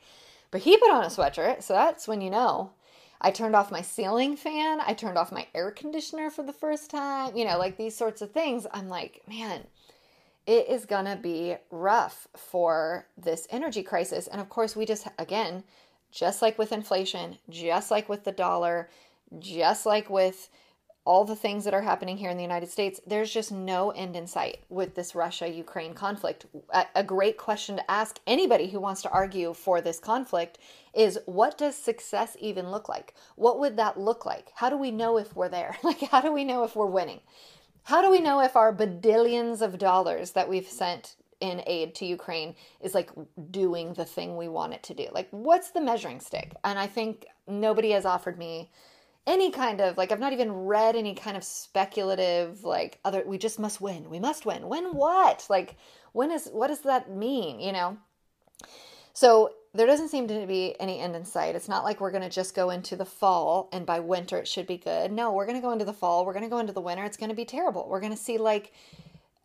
But 0.50 0.62
he 0.62 0.76
put 0.76 0.90
on 0.90 1.04
a 1.04 1.09
sweatshirt, 1.09 1.62
so 1.62 1.74
that's 1.74 2.09
when 2.09 2.20
you 2.20 2.30
know. 2.30 2.72
I 3.20 3.30
turned 3.30 3.54
off 3.54 3.70
my 3.70 3.83
ceiling 3.83 4.37
fan. 4.37 4.80
I 4.80 4.94
turned 4.94 5.18
off 5.18 5.30
my 5.30 5.46
air 5.54 5.70
conditioner 5.70 6.30
for 6.30 6.42
the 6.42 6.52
first 6.52 6.90
time. 6.90 7.37
You 7.37 7.44
know, 7.44 7.59
like 7.59 7.76
these 7.76 7.96
sorts 7.96 8.22
of 8.22 8.33
things. 8.33 8.66
I'm 8.72 8.88
like, 8.88 9.22
man, 9.28 9.66
it 10.46 10.68
is 10.68 10.87
going 10.87 11.04
to 11.04 11.16
be 11.16 11.56
rough 11.70 12.26
for 12.35 13.06
this 13.16 13.46
energy 13.50 13.83
crisis. 13.83 14.26
And 14.26 14.40
of 14.40 14.48
course, 14.48 14.74
we 14.74 14.87
just, 14.87 15.06
again, 15.18 15.64
just 16.11 16.40
like 16.42 16.59
with 16.59 16.72
inflation, 16.72 17.38
just 17.48 17.90
like 17.90 18.09
with 18.09 18.24
the 18.24 18.33
dollar, 18.33 18.88
just 19.38 19.86
like 19.86 20.10
with 20.10 20.48
all 21.06 21.24
the 21.24 21.36
things 21.36 21.64
that 21.64 21.74
are 21.74 21.82
happening 21.82 22.18
here 22.18 22.30
in 22.30 22.36
the 22.36 22.42
United 22.42 22.68
States, 22.68 23.00
there's 23.06 23.32
just 23.32 23.50
no 23.50 23.90
end 23.90 24.14
in 24.14 24.26
sight 24.26 24.58
with 24.68 24.94
this 24.94 25.14
Russia 25.14 25.48
Ukraine 25.48 25.94
conflict. 25.94 26.46
A, 26.94 27.02
great 27.02 27.38
question 27.38 27.76
to 27.76 27.90
ask 27.90 28.20
anybody 28.26 28.68
who 28.68 28.78
wants 28.78 29.00
to 29.02 29.10
argue 29.10 29.54
for 29.54 29.80
this 29.80 29.98
conflict 29.98 30.58
is 30.92 31.18
what 31.24 31.56
does 31.56 31.74
success 31.74 32.36
even 32.38 32.70
look 32.70 32.88
like? 32.88 33.14
What 33.36 33.58
would 33.58 33.76
that 33.76 33.98
look 33.98 34.26
like? 34.26 34.52
How 34.54 34.68
do 34.68 34.76
we 34.76 34.90
know 34.90 35.16
if 35.16 35.34
we're 35.34 35.48
there? 35.48 35.76
Like, 35.82 36.00
how 36.02 36.20
do 36.20 36.32
we 36.32 36.44
know 36.44 36.62
if 36.62 36.76
we're 36.76 36.86
winning? 36.86 37.20
How 37.84 38.02
do 38.02 38.10
we 38.10 38.20
know 38.20 38.40
if 38.40 38.54
our 38.54 38.72
badillions 38.72 39.62
of 39.62 39.78
dollars 39.78 40.32
that 40.32 40.48
we've 40.48 40.68
sent 40.68 41.16
in 41.40 41.62
aid 41.66 41.94
to 41.96 42.04
Ukraine 42.04 42.54
is 42.80 42.94
like 42.94 43.10
doing 43.50 43.94
the 43.94 44.04
thing 44.04 44.36
we 44.36 44.46
want 44.48 44.74
it 44.74 44.82
to 44.84 44.94
do? 44.94 45.08
Like, 45.10 45.28
what's 45.30 45.70
the 45.70 45.80
measuring 45.80 46.20
stick? 46.20 46.52
And 46.62 46.78
I 46.78 46.86
think 46.86 47.26
nobody 47.48 47.90
has 47.90 48.04
offered 48.04 48.38
me 48.38 48.70
any 49.26 49.50
kind 49.50 49.80
of 49.80 49.96
like 49.96 50.12
I've 50.12 50.20
not 50.20 50.33
even 50.33 50.52
read 50.52 50.96
any 50.96 51.14
kind 51.14 51.37
of 51.37 51.44
speculative 51.44 52.64
like 52.64 52.98
other 53.04 53.22
we 53.26 53.38
just 53.38 53.59
must 53.59 53.80
win. 53.80 54.11
We 54.11 54.18
must 54.18 54.46
win. 54.46 54.68
Win 54.68 54.87
what? 54.87 55.46
Like 55.48 55.76
when 56.12 56.30
is 56.30 56.48
what 56.52 56.68
does 56.68 56.80
that 56.80 57.11
mean, 57.11 57.61
you 57.61 57.72
know? 57.72 57.98
So 59.12 59.50
there 59.72 59.87
doesn't 59.87 60.09
seem 60.09 60.26
to 60.28 60.46
be 60.46 60.74
any 60.80 60.98
end 60.98 61.14
in 61.14 61.24
sight. 61.24 61.54
It's 61.54 61.68
not 61.68 61.85
like 61.85 62.00
we're 62.00 62.11
going 62.11 62.24
to 62.24 62.30
just 62.30 62.56
go 62.56 62.70
into 62.70 62.96
the 62.96 63.04
fall 63.04 63.68
and 63.72 63.87
by 63.87 64.00
winter 64.00 64.38
it 64.38 64.48
should 64.48 64.66
be 64.66 64.78
good. 64.78 65.12
No, 65.12 65.33
we're 65.33 65.46
going 65.46 65.59
to 65.59 65.62
go 65.62 65.72
into 65.72 65.85
the 65.85 65.92
fall. 65.92 66.24
We're 66.24 66.33
going 66.33 66.44
to 66.44 66.50
go 66.50 66.59
into 66.59 66.72
the 66.72 66.80
winter. 66.80 67.04
It's 67.04 67.16
going 67.16 67.30
to 67.30 67.37
be 67.37 67.44
terrible. 67.44 67.88
We're 67.88 68.00
going 68.00 68.12
to 68.12 68.18
see 68.18 68.38
like 68.38 68.72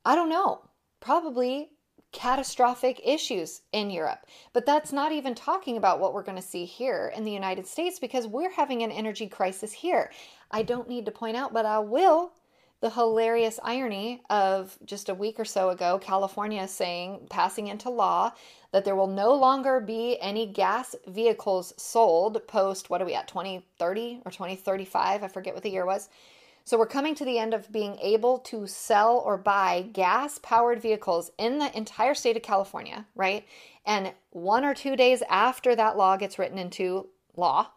I 0.04 0.16
don't 0.16 0.30
know, 0.30 0.62
probably 1.00 1.70
catastrophic 2.16 3.02
issues 3.04 3.62
in 3.74 3.92
Europe. 3.92 4.26
But 4.54 4.66
that's 4.66 4.94
not 4.94 5.12
even 5.12 5.36
talking 5.36 5.76
about 5.76 6.00
what 6.00 6.14
we're 6.14 6.24
going 6.24 6.38
to 6.38 6.42
see 6.42 6.64
here 6.64 7.12
in 7.16 7.26
the 7.26 7.32
United 7.32 7.68
States 7.68 8.00
because 8.00 8.26
we're 8.26 8.54
having 8.54 8.82
an 8.82 8.92
energy 8.92 9.28
crisis 9.28 9.74
here. 9.74 10.12
I 10.50 10.64
don't 10.64 10.88
need 10.88 11.06
to 11.06 11.12
point 11.12 11.36
out, 11.36 11.54
but 11.54 11.66
I 11.66 11.80
will. 11.80 12.32
The 12.80 12.90
hilarious 12.90 13.60
irony 13.64 14.22
of 14.30 14.78
just 14.86 15.10
a 15.10 15.14
week 15.14 15.40
or 15.40 15.46
so 15.46 15.70
ago, 15.70 16.00
California 16.00 16.68
saying, 16.68 17.28
passing 17.30 17.68
into 17.68 17.90
law, 17.90 18.32
that 18.72 18.86
there 18.86 18.96
will 18.96 19.08
no 19.08 19.34
longer 19.34 19.80
be 19.80 20.18
any 20.22 20.46
gas 20.46 20.96
vehicles 21.08 21.74
sold 21.78 22.48
post, 22.48 22.90
what 22.90 23.02
are 23.02 23.06
we 23.06 23.14
at, 23.14 23.28
2030 23.28 24.22
or 24.26 24.32
2035? 24.32 25.24
I 25.24 25.28
forget 25.28 25.54
what 25.54 25.64
the 25.64 25.72
year 25.72 25.86
was 25.86 26.10
so 26.66 26.80
we're 26.80 26.88
coming 26.88 27.14
to 27.16 27.26
the 27.26 27.38
end 27.38 27.54
of 27.54 27.72
being 27.72 27.98
able 28.02 28.40
to 28.40 28.66
sell 28.66 29.20
or 29.20 29.38
buy 29.38 29.86
gas 29.94 30.40
powered 30.40 30.82
vehicles 30.82 31.30
in 31.38 31.60
the 31.60 31.76
entire 31.78 32.16
state 32.16 32.36
of 32.36 32.42
California, 32.42 33.06
right? 33.16 33.46
And 33.86 34.12
one 34.32 34.66
or 34.66 34.74
two 34.74 34.96
days 34.96 35.22
after 35.30 35.76
that 35.76 35.96
law 35.96 36.18
gets 36.18 36.40
written 36.40 36.58
into 36.58 37.08
law, 37.36 37.68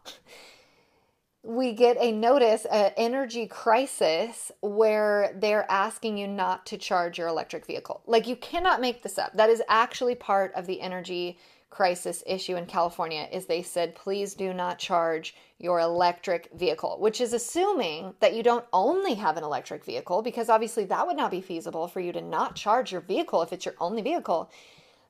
we 1.43 1.73
get 1.73 1.97
a 1.99 2.13
notice, 2.13 2.65
an 2.67 2.93
energy 2.97 3.47
crisis, 3.47 4.51
where 4.61 5.33
they're 5.37 5.71
asking 5.71 6.19
you 6.19 6.27
not 6.27 6.67
to 6.67 6.79
charge 6.79 7.19
your 7.19 7.29
electric 7.29 7.67
vehicle. 7.67 8.03
Like 8.07 8.27
you 8.27 8.37
cannot 8.37 8.81
make 8.81 9.03
this 9.03 9.19
up. 9.19 9.35
That 9.35 9.51
is 9.51 9.63
actually 9.69 10.15
part 10.15 10.53
of 10.55 10.67
the 10.67 10.81
energy 10.81 11.39
crisis 11.71 12.23
issue 12.27 12.57
in 12.57 12.67
California 12.67 13.29
is 13.31 13.45
they 13.45 13.63
said 13.63 13.95
please 13.95 14.35
do 14.35 14.55
not 14.55 14.79
charge 14.79 15.37
your 15.59 15.81
electric 15.81 16.49
vehicle, 16.55 16.97
which 16.99 17.21
is 17.21 17.33
assuming 17.33 18.15
that 18.21 18.35
you 18.35 18.43
don't 18.43 18.65
only 18.73 19.15
have 19.15 19.37
an 19.37 19.45
electric 19.45 19.85
vehicle 19.85 20.23
because 20.23 20.49
obviously 20.49 20.85
that 20.85 21.07
would 21.07 21.17
not 21.17 21.31
be 21.31 21.41
feasible 21.41 21.87
for 21.87 22.01
you 22.01 22.13
to 22.13 22.21
not 22.21 22.57
charge 22.57 22.91
your 22.91 23.01
vehicle 23.01 23.43
if 23.43 23.53
it's 23.53 23.67
your 23.67 23.75
only 23.81 24.03
vehicle. 24.03 24.51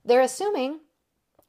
They're 0.05 0.21
assuming 0.21 0.81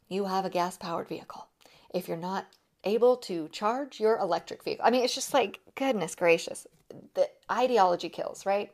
you 0.09 0.25
have 0.25 0.45
a 0.45 0.49
gas 0.49 0.77
powered 0.77 1.07
vehicle. 1.07 1.47
If 1.93 2.07
you're 2.07 2.17
not 2.17 2.45
able 2.83 3.17
to 3.17 3.47
charge 3.49 3.99
your 3.99 4.17
electric 4.17 4.63
vehicle. 4.63 4.85
I 4.85 4.91
mean, 4.91 5.03
it's 5.03 5.15
just 5.15 5.33
like 5.33 5.59
goodness 5.75 6.15
gracious. 6.15 6.67
The 7.13 7.29
ideology 7.51 8.09
kills, 8.09 8.45
right? 8.45 8.71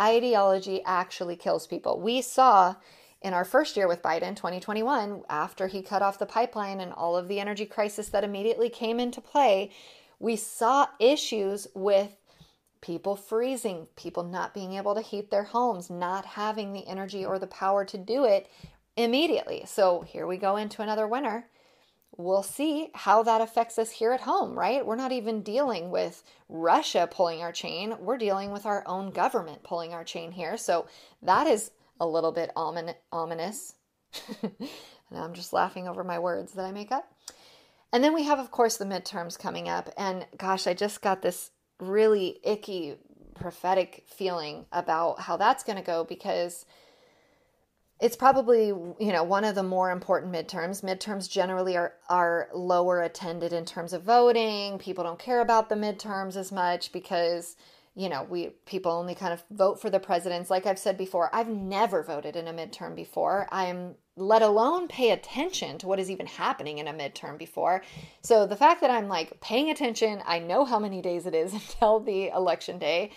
Ideology 0.00 0.82
actually 0.84 1.36
kills 1.36 1.66
people. 1.66 2.00
We 2.00 2.22
saw 2.22 2.76
in 3.22 3.34
our 3.34 3.44
first 3.44 3.76
year 3.76 3.86
with 3.86 4.02
Biden, 4.02 4.34
2021, 4.34 5.22
after 5.28 5.68
he 5.68 5.80
cut 5.80 6.02
off 6.02 6.18
the 6.18 6.26
pipeline 6.26 6.80
and 6.80 6.92
all 6.92 7.16
of 7.16 7.28
the 7.28 7.40
energy 7.40 7.64
crisis 7.64 8.08
that 8.08 8.24
immediately 8.24 8.68
came 8.68 8.98
into 8.98 9.20
play, 9.20 9.70
we 10.18 10.36
saw 10.36 10.88
issues 10.98 11.68
with 11.74 12.16
people 12.80 13.14
freezing, 13.14 13.86
people 13.96 14.24
not 14.24 14.52
being 14.52 14.74
able 14.74 14.94
to 14.94 15.00
heat 15.00 15.30
their 15.30 15.44
homes, 15.44 15.88
not 15.88 16.26
having 16.26 16.72
the 16.72 16.86
energy 16.86 17.24
or 17.24 17.38
the 17.38 17.46
power 17.46 17.84
to 17.84 17.96
do 17.96 18.24
it 18.24 18.50
immediately. 18.96 19.62
So 19.66 20.02
here 20.02 20.26
we 20.26 20.36
go 20.36 20.56
into 20.56 20.82
another 20.82 21.06
winter. 21.06 21.46
We'll 22.16 22.42
see 22.42 22.88
how 22.94 23.22
that 23.22 23.40
affects 23.40 23.78
us 23.78 23.90
here 23.90 24.12
at 24.12 24.20
home, 24.20 24.58
right? 24.58 24.84
We're 24.84 24.96
not 24.96 25.12
even 25.12 25.42
dealing 25.42 25.90
with 25.90 26.22
Russia 26.48 27.08
pulling 27.10 27.40
our 27.40 27.52
chain. 27.52 27.94
We're 28.00 28.18
dealing 28.18 28.52
with 28.52 28.66
our 28.66 28.86
own 28.86 29.10
government 29.10 29.62
pulling 29.62 29.94
our 29.94 30.04
chain 30.04 30.32
here. 30.32 30.56
So 30.58 30.86
that 31.22 31.46
is 31.46 31.70
a 31.98 32.06
little 32.06 32.32
bit 32.32 32.50
ominous. 32.54 33.74
and 34.42 34.68
I'm 35.14 35.32
just 35.32 35.54
laughing 35.54 35.88
over 35.88 36.04
my 36.04 36.18
words 36.18 36.52
that 36.52 36.66
I 36.66 36.72
make 36.72 36.92
up. 36.92 37.10
And 37.92 38.04
then 38.04 38.14
we 38.14 38.24
have, 38.24 38.38
of 38.38 38.50
course, 38.50 38.76
the 38.76 38.84
midterms 38.84 39.38
coming 39.38 39.68
up. 39.68 39.90
And 39.96 40.26
gosh, 40.36 40.66
I 40.66 40.74
just 40.74 41.00
got 41.00 41.22
this 41.22 41.50
really 41.80 42.40
icky 42.42 42.96
prophetic 43.34 44.04
feeling 44.06 44.66
about 44.72 45.20
how 45.20 45.36
that's 45.36 45.64
going 45.64 45.76
to 45.76 45.84
go 45.84 46.04
because 46.04 46.64
it's 48.02 48.16
probably 48.16 48.66
you 48.66 49.12
know 49.12 49.22
one 49.22 49.44
of 49.44 49.54
the 49.54 49.62
more 49.62 49.92
important 49.92 50.32
midterms. 50.32 50.82
Midterms 50.82 51.30
generally 51.30 51.76
are 51.76 51.94
are 52.08 52.48
lower 52.52 53.00
attended 53.00 53.52
in 53.52 53.64
terms 53.64 53.92
of 53.92 54.02
voting. 54.02 54.78
People 54.78 55.04
don't 55.04 55.20
care 55.20 55.40
about 55.40 55.68
the 55.68 55.76
midterms 55.76 56.36
as 56.36 56.50
much 56.50 56.90
because 56.90 57.54
you 57.94 58.08
know 58.08 58.24
we 58.24 58.48
people 58.66 58.90
only 58.90 59.14
kind 59.14 59.32
of 59.32 59.44
vote 59.52 59.80
for 59.80 59.88
the 59.88 60.00
presidents. 60.00 60.50
Like 60.50 60.66
i've 60.66 60.80
said 60.80 60.98
before 60.98 61.30
i've 61.32 61.48
never 61.48 62.02
voted 62.02 62.34
in 62.34 62.48
a 62.48 62.52
midterm 62.52 62.96
before. 62.96 63.46
I'm 63.52 63.94
let 64.16 64.42
alone 64.42 64.88
pay 64.88 65.10
attention 65.10 65.78
to 65.78 65.86
what 65.86 65.98
is 65.98 66.10
even 66.10 66.26
happening 66.26 66.78
in 66.78 66.88
a 66.88 66.92
midterm 66.92 67.38
before. 67.38 67.82
So 68.22 68.46
the 68.46 68.56
fact 68.56 68.82
that 68.82 68.90
I'm 68.90 69.08
like 69.08 69.40
paying 69.40 69.70
attention, 69.70 70.22
I 70.26 70.38
know 70.38 70.66
how 70.66 70.78
many 70.78 71.00
days 71.00 71.24
it 71.24 71.34
is 71.34 71.52
until 71.54 72.00
the 72.00 72.28
election 72.28 72.78
day 72.78 73.12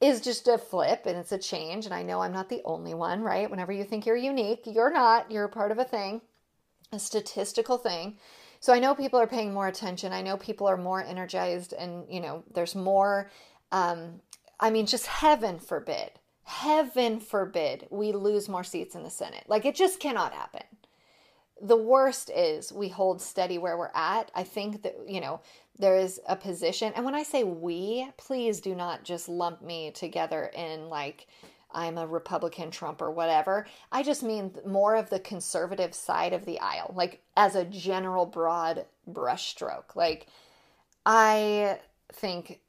is 0.00 0.20
just 0.20 0.46
a 0.48 0.58
flip 0.58 1.02
and 1.06 1.16
it's 1.16 1.32
a 1.32 1.38
change. 1.38 1.84
And 1.84 1.94
I 1.94 2.02
know 2.02 2.20
I'm 2.20 2.32
not 2.32 2.48
the 2.48 2.62
only 2.64 2.94
one, 2.94 3.22
right? 3.22 3.50
Whenever 3.50 3.72
you 3.72 3.84
think 3.84 4.06
you're 4.06 4.16
unique, 4.16 4.62
you're 4.66 4.92
not. 4.92 5.30
You're 5.30 5.48
part 5.48 5.72
of 5.72 5.78
a 5.78 5.84
thing, 5.84 6.20
a 6.92 6.98
statistical 6.98 7.78
thing. 7.78 8.18
So 8.60 8.72
I 8.72 8.78
know 8.78 8.94
people 8.94 9.20
are 9.20 9.26
paying 9.26 9.52
more 9.52 9.68
attention. 9.68 10.12
I 10.12 10.22
know 10.22 10.36
people 10.36 10.66
are 10.66 10.76
more 10.76 11.02
energized 11.02 11.72
and, 11.72 12.04
you 12.08 12.20
know, 12.20 12.44
there's 12.52 12.74
more, 12.74 13.30
um, 13.72 14.20
I 14.58 14.70
mean, 14.70 14.86
just 14.86 15.06
heaven 15.06 15.58
forbid 15.58 16.10
heaven 16.48 17.20
forbid 17.20 17.86
we 17.90 18.10
lose 18.10 18.48
more 18.48 18.64
seats 18.64 18.94
in 18.94 19.02
the 19.02 19.10
Senate. 19.10 19.44
Like 19.48 19.66
it 19.66 19.74
just 19.74 20.00
cannot 20.00 20.32
happen. 20.32 20.62
The 21.60 21.76
worst 21.76 22.30
is 22.30 22.72
we 22.72 22.88
hold 22.88 23.20
steady 23.20 23.58
where 23.58 23.76
we're 23.76 23.90
at. 23.94 24.30
I 24.34 24.44
think 24.44 24.82
that, 24.82 24.96
you 25.06 25.20
know, 25.20 25.40
there 25.78 25.96
is 25.96 26.20
a 26.28 26.36
position. 26.36 26.92
And 26.94 27.04
when 27.04 27.14
I 27.14 27.22
say 27.22 27.44
we, 27.44 28.10
please 28.16 28.60
do 28.60 28.74
not 28.74 29.04
just 29.04 29.28
lump 29.28 29.62
me 29.62 29.90
together 29.90 30.50
in 30.54 30.88
like, 30.88 31.26
I'm 31.70 31.98
a 31.98 32.06
Republican, 32.06 32.70
Trump, 32.70 33.02
or 33.02 33.10
whatever. 33.10 33.66
I 33.92 34.02
just 34.02 34.22
mean 34.22 34.52
more 34.66 34.96
of 34.96 35.10
the 35.10 35.20
conservative 35.20 35.94
side 35.94 36.32
of 36.32 36.44
the 36.46 36.58
aisle, 36.60 36.94
like 36.96 37.22
as 37.36 37.54
a 37.54 37.64
general 37.64 38.24
broad 38.24 38.86
brushstroke. 39.10 39.94
Like, 39.94 40.28
I 41.04 41.78
think 42.12 42.60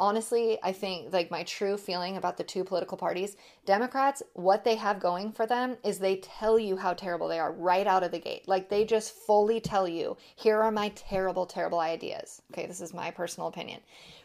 honestly, 0.00 0.58
I 0.62 0.72
think 0.72 1.12
like 1.12 1.30
my 1.30 1.44
true 1.44 1.76
feeling 1.76 2.16
about 2.16 2.38
the 2.38 2.42
two 2.42 2.64
political 2.64 2.96
parties, 2.96 3.36
Democrats, 3.66 4.22
what 4.32 4.64
they 4.64 4.74
have 4.76 4.98
going 4.98 5.30
for 5.30 5.46
them 5.46 5.76
is 5.84 5.98
they 5.98 6.16
tell 6.16 6.58
you 6.58 6.76
how 6.76 6.94
terrible 6.94 7.28
they 7.28 7.38
are 7.38 7.52
right 7.52 7.86
out 7.86 8.02
of 8.02 8.10
the 8.10 8.18
gate. 8.18 8.48
Like 8.48 8.68
they 8.68 8.84
just 8.84 9.14
fully 9.14 9.60
tell 9.60 9.86
you, 9.86 10.16
here 10.34 10.60
are 10.60 10.72
my 10.72 10.88
terrible, 10.96 11.44
terrible 11.46 11.78
ideas. 11.78 12.42
Okay, 12.52 12.66
this 12.66 12.80
is 12.80 12.94
my 12.94 13.10
personal 13.10 13.48
opinion. 13.48 13.80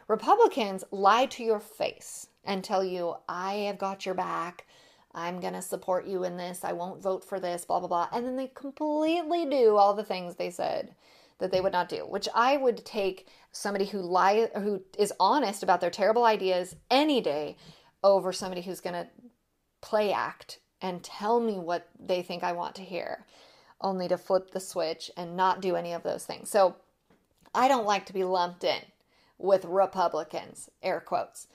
Republicans 0.08 0.86
lie 0.92 1.26
to 1.28 1.44
your 1.44 1.60
face 1.60 2.28
and 2.46 2.64
tell 2.64 2.84
you, 2.84 3.16
I 3.28 3.54
have 3.68 3.78
got 3.78 4.06
your 4.06 4.16
back. 4.16 4.66
I'm 5.14 5.40
going 5.40 5.54
to 5.54 5.62
support 5.62 6.08
you 6.08 6.24
in 6.24 6.38
this. 6.38 6.64
I 6.64 6.74
won't 6.74 7.02
vote 7.02 7.24
for 7.24 7.40
this, 7.40 7.66
blah, 7.66 7.80
blah, 7.80 7.88
blah. 7.88 8.10
And 8.14 8.26
then 8.26 8.38
they 8.38 8.52
completely 8.54 9.46
do 9.46 9.76
all 9.76 9.94
the 9.94 10.04
things 10.04 10.36
they 10.36 10.50
said 10.50 10.96
that 11.40 11.52
they 11.52 11.62
would 11.62 11.74
not 11.74 11.90
do, 11.90 12.06
which 12.08 12.30
I 12.34 12.58
would 12.58 12.86
take 12.86 13.28
somebody 13.52 13.86
who 13.86 14.00
lie 14.00 14.50
who 14.56 14.82
is 14.98 15.14
honest 15.20 15.64
about 15.64 15.82
their 15.82 15.90
terrible 15.90 16.26
ideas 16.26 16.76
any 16.90 17.22
day 17.22 17.58
over 18.04 18.32
somebody 18.32 18.62
who's 18.62 18.82
going 18.82 18.94
to 18.94 19.08
play 19.82 20.12
act 20.12 20.60
and 20.82 21.04
tell 21.04 21.40
me 21.40 21.58
what 21.58 21.90
they 22.00 22.22
think 22.22 22.44
I 22.44 22.52
want 22.52 22.76
to 22.76 22.84
hear, 22.84 23.26
only 23.82 24.08
to 24.08 24.18
flip 24.18 24.52
the 24.52 24.60
switch 24.60 25.10
and 25.18 25.36
not 25.36 25.62
do 25.62 25.76
any 25.76 25.94
of 25.94 26.04
those 26.04 26.26
things. 26.26 26.50
So 26.50 26.76
I 27.54 27.68
don't 27.68 27.86
like 27.86 28.06
to 28.08 28.14
be 28.14 28.24
lumped 28.24 28.64
in 28.64 28.82
with 29.38 29.66
Republicans, 29.66 30.70
air 30.84 31.00
quotes. 31.00 31.48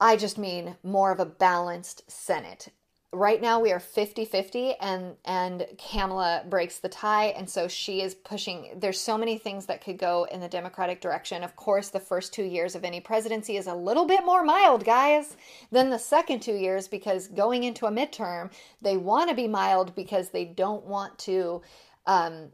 I 0.00 0.16
just 0.16 0.38
mean 0.38 0.76
more 0.82 1.10
of 1.10 1.20
a 1.20 1.26
balanced 1.26 2.10
Senate 2.10 2.68
right 3.12 3.40
now 3.40 3.60
we 3.60 3.72
are 3.72 3.78
50-50 3.78 4.74
and 4.80 5.14
and 5.24 5.66
Kamala 5.78 6.44
breaks 6.48 6.78
the 6.78 6.88
tie 6.88 7.26
and 7.26 7.48
so 7.48 7.68
she 7.68 8.02
is 8.02 8.14
pushing 8.14 8.72
there's 8.76 9.00
so 9.00 9.16
many 9.16 9.38
things 9.38 9.66
that 9.66 9.82
could 9.82 9.96
go 9.96 10.26
in 10.30 10.40
the 10.40 10.48
democratic 10.48 11.00
direction 11.00 11.44
of 11.44 11.54
course 11.56 11.88
the 11.88 12.00
first 12.00 12.34
2 12.34 12.42
years 12.42 12.74
of 12.74 12.84
any 12.84 13.00
presidency 13.00 13.56
is 13.56 13.68
a 13.68 13.74
little 13.74 14.06
bit 14.06 14.24
more 14.24 14.44
mild 14.44 14.84
guys 14.84 15.36
than 15.70 15.90
the 15.90 15.98
second 15.98 16.40
2 16.40 16.54
years 16.54 16.88
because 16.88 17.28
going 17.28 17.64
into 17.64 17.86
a 17.86 17.90
midterm 17.90 18.50
they 18.82 18.96
want 18.96 19.30
to 19.30 19.36
be 19.36 19.48
mild 19.48 19.94
because 19.94 20.30
they 20.30 20.44
don't 20.44 20.84
want 20.84 21.16
to 21.18 21.62
um, 22.06 22.50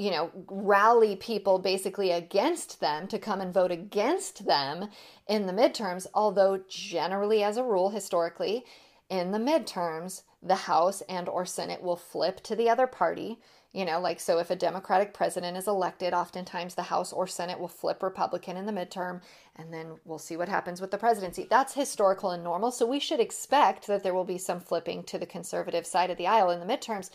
you 0.00 0.10
know, 0.10 0.30
rally 0.48 1.14
people 1.16 1.58
basically 1.58 2.10
against 2.10 2.80
them 2.80 3.06
to 3.06 3.18
come 3.18 3.42
and 3.42 3.52
vote 3.52 3.70
against 3.70 4.46
them 4.46 4.88
in 5.28 5.46
the 5.46 5.52
midterms. 5.52 6.06
Although, 6.14 6.62
generally, 6.70 7.42
as 7.42 7.58
a 7.58 7.62
rule, 7.62 7.90
historically, 7.90 8.64
in 9.10 9.32
the 9.32 9.38
midterms, 9.38 10.22
the 10.42 10.54
House 10.54 11.02
and 11.02 11.28
or 11.28 11.44
Senate 11.44 11.82
will 11.82 11.96
flip 11.96 12.40
to 12.44 12.56
the 12.56 12.70
other 12.70 12.86
party. 12.86 13.38
You 13.72 13.84
know, 13.84 14.00
like 14.00 14.18
so 14.18 14.38
if 14.38 14.50
a 14.50 14.56
Democratic 14.56 15.12
president 15.12 15.56
is 15.56 15.68
elected, 15.68 16.14
oftentimes 16.14 16.74
the 16.74 16.84
House 16.84 17.12
or 17.12 17.26
Senate 17.26 17.60
will 17.60 17.68
flip 17.68 18.02
Republican 18.02 18.56
in 18.56 18.66
the 18.66 18.72
midterm, 18.72 19.20
and 19.56 19.72
then 19.72 19.98
we'll 20.04 20.18
see 20.18 20.36
what 20.36 20.48
happens 20.48 20.80
with 20.80 20.90
the 20.90 20.98
presidency. 20.98 21.46
That's 21.48 21.74
historical 21.74 22.30
and 22.30 22.42
normal. 22.42 22.72
So 22.72 22.86
we 22.86 22.98
should 22.98 23.20
expect 23.20 23.86
that 23.86 24.02
there 24.02 24.14
will 24.14 24.24
be 24.24 24.38
some 24.38 24.60
flipping 24.60 25.04
to 25.04 25.18
the 25.18 25.26
conservative 25.26 25.86
side 25.86 26.10
of 26.10 26.16
the 26.16 26.26
aisle 26.26 26.50
in 26.50 26.60
the 26.60 26.66
midterms. 26.66 27.10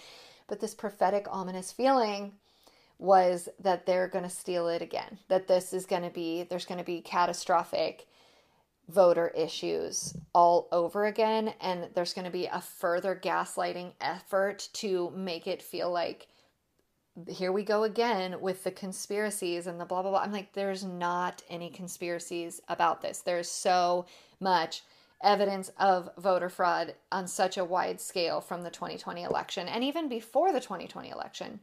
But 0.48 0.60
this 0.60 0.76
prophetic, 0.76 1.26
ominous 1.30 1.72
feeling 1.72 2.34
was 3.00 3.50
that 3.60 3.86
they're 3.86 4.08
going 4.08 4.24
to 4.24 4.30
steal 4.30 4.68
it 4.68 4.82
again, 4.82 5.18
that 5.28 5.48
this 5.48 5.74
is 5.74 5.86
going 5.86 6.04
to 6.04 6.10
be, 6.10 6.44
there's 6.44 6.66
going 6.66 6.78
to 6.78 6.86
be 6.86 7.02
catastrophic 7.02 8.08
voter 8.90 9.30
issues 9.30 10.16
all 10.34 10.68
over 10.72 11.06
again 11.06 11.54
and 11.60 11.90
there's 11.96 12.14
going 12.14 12.26
to 12.26 12.32
be 12.32 12.46
a 12.46 12.62
further 12.62 13.20
gaslighting 13.22 13.92
effort 14.00 14.70
to 14.74 15.12
make 15.16 15.48
it 15.48 15.62
feel 15.62 15.92
like 15.92 16.28
here 17.30 17.52
we 17.52 17.64
go 17.64 17.84
again 17.84 18.42
with 18.42 18.64
the 18.64 18.72
conspiracies 18.72 19.68
and 19.68 19.80
the 19.80 19.86
blah 19.86 20.02
blah 20.02 20.12
blah. 20.12 20.20
I'm 20.20 20.32
like 20.32 20.54
there's 20.54 20.84
not 20.84 21.44
any 21.50 21.70
conspiracies 21.70 22.62
about 22.68 23.02
this. 23.02 23.20
There's 23.20 23.50
so 23.50 24.06
much 24.40 24.84
evidence 25.24 25.72
of 25.80 26.10
voter 26.18 26.50
fraud 26.50 26.94
on 27.12 27.28
such 27.28 27.58
a 27.58 27.66
wide 27.66 28.02
scale 28.02 28.42
from 28.42 28.64
the 28.64 28.70
2020 28.70 29.24
election 29.24 29.68
and 29.68 29.84
even 29.84 30.10
before 30.10 30.52
the 30.52 30.60
2020 30.60 31.10
election. 31.10 31.60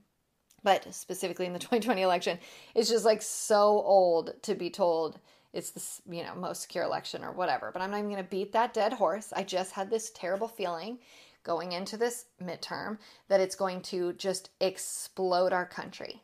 But 0.65 0.93
specifically 0.95 1.47
in 1.47 1.53
the 1.53 1.59
2020 1.61 2.01
election, 2.03 2.39
it's 2.75 2.89
just 2.89 3.05
like 3.05 3.23
so 3.23 3.61
old 3.61 4.33
to 4.43 4.55
be 4.55 4.71
told 4.71 5.21
it's 5.53 5.71
the 5.71 6.15
you 6.15 6.23
know 6.25 6.35
most 6.35 6.63
secure 6.63 6.85
election 6.85 7.25
or 7.25 7.33
whatever. 7.33 7.71
But 7.73 7.83
I'm 7.83 7.91
not 7.91 7.99
even 7.99 8.11
going 8.11 8.23
to 8.23 8.31
beat 8.31 8.53
that 8.53 8.75
dead 8.75 8.95
horse. 8.95 9.33
I 9.35 9.43
just 9.43 9.73
had 9.73 9.91
this 9.91 10.11
terrible 10.11 10.49
feeling 10.49 10.99
going 11.45 11.73
into 11.73 11.97
this 11.97 12.27
midterm 12.43 12.99
that 13.29 13.41
it's 13.41 13.57
going 13.57 13.81
to 13.83 14.13
just 14.15 14.51
explode 14.61 15.53
our 15.53 15.67
country. 15.67 16.23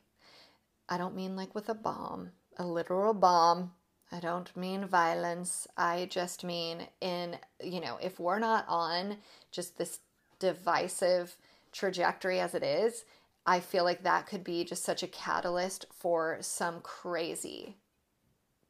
I 0.89 0.97
don't 0.97 1.17
mean 1.17 1.37
like 1.37 1.55
with 1.55 1.69
a 1.69 1.75
bomb, 1.75 2.31
a 2.57 2.65
literal 2.65 3.15
bomb. 3.15 3.73
I 4.11 4.21
don't 4.21 4.57
mean 4.57 4.87
violence. 4.87 5.67
I 5.77 6.07
just 6.11 6.45
mean 6.45 6.87
in, 7.01 7.37
you 7.63 7.81
know, 7.81 7.99
if 8.01 8.19
we're 8.19 8.39
not 8.39 8.65
on 8.69 9.19
just 9.51 9.77
this 9.77 10.01
divisive 10.39 11.37
trajectory 11.73 12.41
as 12.41 12.55
it 12.55 12.63
is, 12.63 13.05
I 13.45 13.61
feel 13.61 13.85
like 13.85 14.03
that 14.03 14.27
could 14.27 14.45
be 14.45 14.65
just 14.65 14.85
such 14.85 15.03
a 15.03 15.09
catalyst 15.09 15.87
for 15.91 16.39
some 16.41 16.81
crazy 16.81 17.77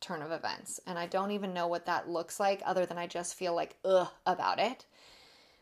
turn 0.00 0.22
of 0.22 0.32
events. 0.32 0.80
And 0.86 0.98
I 0.98 1.06
don't 1.06 1.30
even 1.32 1.54
know 1.54 1.66
what 1.66 1.86
that 1.86 2.08
looks 2.08 2.38
like 2.38 2.62
other 2.64 2.86
than 2.86 2.98
I 2.98 3.06
just 3.06 3.34
feel 3.34 3.54
like 3.54 3.76
ugh 3.84 4.08
about 4.26 4.58
it. 4.58 4.86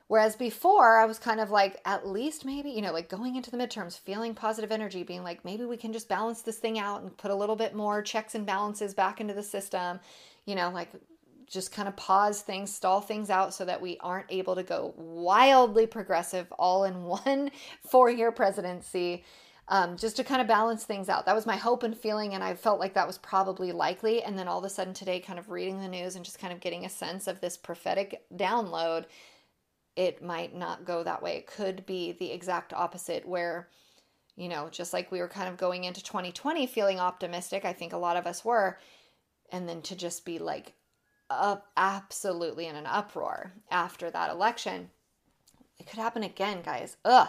Whereas 0.08 0.36
before, 0.36 0.98
I 0.98 1.04
was 1.04 1.18
kind 1.18 1.40
of 1.40 1.50
like, 1.50 1.80
at 1.84 2.06
least 2.06 2.44
maybe, 2.44 2.70
you 2.70 2.80
know, 2.80 2.92
like 2.92 3.08
going 3.08 3.34
into 3.34 3.50
the 3.50 3.56
midterms, 3.56 3.98
feeling 3.98 4.34
positive 4.34 4.70
energy, 4.70 5.02
being 5.02 5.24
like, 5.24 5.44
maybe 5.44 5.64
we 5.64 5.76
can 5.76 5.92
just 5.92 6.08
balance 6.08 6.42
this 6.42 6.58
thing 6.58 6.78
out 6.78 7.02
and 7.02 7.16
put 7.16 7.32
a 7.32 7.34
little 7.34 7.56
bit 7.56 7.74
more 7.74 8.02
checks 8.02 8.36
and 8.36 8.46
balances 8.46 8.94
back 8.94 9.20
into 9.20 9.34
the 9.34 9.42
system, 9.42 9.98
you 10.44 10.54
know, 10.54 10.70
like 10.70 10.90
just 11.46 11.72
kind 11.72 11.88
of 11.88 11.96
pause 11.96 12.40
things, 12.40 12.72
stall 12.72 13.00
things 13.00 13.30
out 13.30 13.52
so 13.52 13.64
that 13.64 13.80
we 13.80 13.98
aren't 14.00 14.30
able 14.30 14.54
to 14.54 14.62
go 14.62 14.94
wildly 14.96 15.86
progressive 15.86 16.52
all 16.52 16.84
in 16.84 17.02
one 17.04 17.50
four 17.88 18.08
year 18.08 18.30
presidency 18.30 19.24
um, 19.68 19.96
just 19.96 20.16
to 20.16 20.24
kind 20.24 20.40
of 20.40 20.46
balance 20.46 20.84
things 20.84 21.08
out. 21.08 21.26
That 21.26 21.34
was 21.34 21.46
my 21.46 21.56
hope 21.56 21.82
and 21.82 21.96
feeling, 21.96 22.34
and 22.34 22.44
I 22.44 22.54
felt 22.54 22.80
like 22.80 22.94
that 22.94 23.06
was 23.06 23.18
probably 23.18 23.72
likely. 23.72 24.22
And 24.22 24.38
then 24.38 24.48
all 24.48 24.58
of 24.58 24.64
a 24.64 24.70
sudden 24.70 24.94
today, 24.94 25.20
kind 25.20 25.38
of 25.38 25.50
reading 25.50 25.80
the 25.80 25.88
news 25.88 26.14
and 26.16 26.24
just 26.24 26.38
kind 26.38 26.52
of 26.52 26.60
getting 26.60 26.84
a 26.84 26.90
sense 26.90 27.26
of 27.26 27.40
this 27.40 27.56
prophetic 27.56 28.24
download, 28.34 29.06
it 29.96 30.22
might 30.22 30.54
not 30.54 30.84
go 30.84 31.02
that 31.02 31.22
way. 31.22 31.36
It 31.36 31.46
could 31.46 31.84
be 31.86 32.12
the 32.12 32.30
exact 32.30 32.72
opposite, 32.72 33.26
where, 33.26 33.68
you 34.36 34.48
know, 34.48 34.68
just 34.70 34.92
like 34.92 35.10
we 35.10 35.20
were 35.20 35.28
kind 35.28 35.48
of 35.48 35.56
going 35.56 35.84
into 35.84 36.02
2020 36.02 36.66
feeling 36.66 37.00
optimistic, 37.00 37.64
I 37.64 37.72
think 37.72 37.92
a 37.92 37.98
lot 37.98 38.16
of 38.16 38.26
us 38.26 38.44
were, 38.44 38.78
and 39.50 39.68
then 39.68 39.82
to 39.82 39.96
just 39.96 40.24
be 40.24 40.38
like, 40.38 40.74
up 41.28 41.68
absolutely 41.76 42.66
in 42.66 42.76
an 42.76 42.86
uproar 42.86 43.52
after 43.70 44.10
that 44.10 44.30
election. 44.30 44.90
It 45.78 45.86
could 45.86 45.98
happen 45.98 46.22
again, 46.22 46.62
guys. 46.62 46.96
Ugh. 47.04 47.28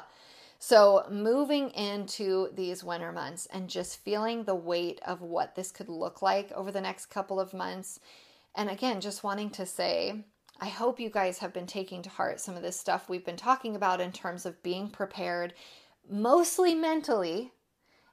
So, 0.59 1.05
moving 1.11 1.69
into 1.71 2.49
these 2.55 2.83
winter 2.83 3.11
months 3.11 3.47
and 3.53 3.69
just 3.69 4.03
feeling 4.03 4.43
the 4.43 4.55
weight 4.55 4.99
of 5.05 5.21
what 5.21 5.55
this 5.55 5.71
could 5.71 5.87
look 5.87 6.21
like 6.21 6.51
over 6.53 6.71
the 6.71 6.81
next 6.81 7.07
couple 7.07 7.39
of 7.39 7.53
months. 7.53 7.99
And 8.55 8.69
again, 8.69 8.99
just 8.99 9.23
wanting 9.23 9.51
to 9.51 9.67
say, 9.67 10.25
I 10.59 10.67
hope 10.69 10.99
you 10.99 11.11
guys 11.11 11.37
have 11.39 11.53
been 11.53 11.67
taking 11.67 12.01
to 12.01 12.09
heart 12.09 12.39
some 12.39 12.55
of 12.55 12.63
this 12.63 12.79
stuff 12.79 13.07
we've 13.07 13.25
been 13.25 13.37
talking 13.37 13.75
about 13.75 14.01
in 14.01 14.11
terms 14.11 14.45
of 14.45 14.63
being 14.63 14.89
prepared, 14.89 15.53
mostly 16.09 16.73
mentally. 16.73 17.51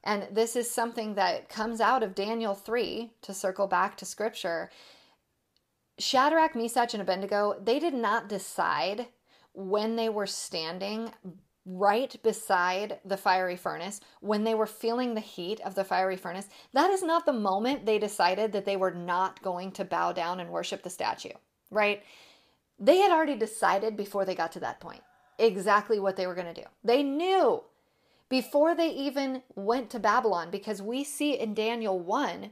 And 0.03 0.29
this 0.31 0.55
is 0.55 0.71
something 0.71 1.15
that 1.15 1.49
comes 1.49 1.81
out 1.81 2.03
of 2.03 2.15
Daniel 2.15 2.55
3 2.55 3.13
to 3.23 3.33
circle 3.33 3.67
back 3.67 3.97
to 3.97 4.05
scripture. 4.05 4.71
Shadrach, 5.99 6.55
Meshach, 6.55 6.93
and 6.93 7.01
Abednego, 7.01 7.59
they 7.63 7.79
did 7.79 7.95
not 7.95 8.29
decide 8.29 9.07
when 9.55 9.97
they 9.97 10.11
were 10.11 10.27
standing 10.27 11.13
right 11.67 12.15
beside 12.23 13.01
the 13.05 13.17
fiery 13.17 13.57
furnace, 13.57 14.01
when 14.21 14.45
they 14.45 14.55
were 14.55 14.67
feeling 14.67 15.15
the 15.15 15.21
heat 15.21 15.61
of 15.61 15.75
the 15.75 15.85
fiery 15.85 16.17
furnace, 16.17 16.49
that 16.73 16.91
is 16.91 17.03
not 17.03 17.25
the 17.25 17.33
moment 17.33 17.87
they 17.87 17.99
decided 17.99 18.53
that 18.53 18.65
they 18.65 18.77
were 18.77 18.91
not 18.91 19.43
going 19.43 19.73
to 19.73 19.85
bow 19.85 20.13
down 20.13 20.41
and 20.41 20.51
worship 20.51 20.83
the 20.83 20.91
statue, 20.91 21.33
right? 21.71 22.03
They 22.79 22.99
had 22.99 23.11
already 23.11 23.37
decided 23.37 23.97
before 23.97 24.25
they 24.25 24.35
got 24.35 24.53
to 24.53 24.61
that 24.61 24.81
point 24.81 25.01
exactly 25.39 25.99
what 25.99 26.17
they 26.17 26.27
were 26.27 26.35
going 26.35 26.53
to 26.53 26.61
do. 26.61 26.69
They 26.85 27.03
knew 27.03 27.63
before 28.29 28.75
they 28.75 28.89
even 28.89 29.43
went 29.55 29.91
to 29.91 29.99
Babylon 29.99 30.51
because 30.51 30.83
we 30.83 31.05
see 31.05 31.39
in 31.39 31.55
Daniel 31.55 31.99
1 31.99 32.51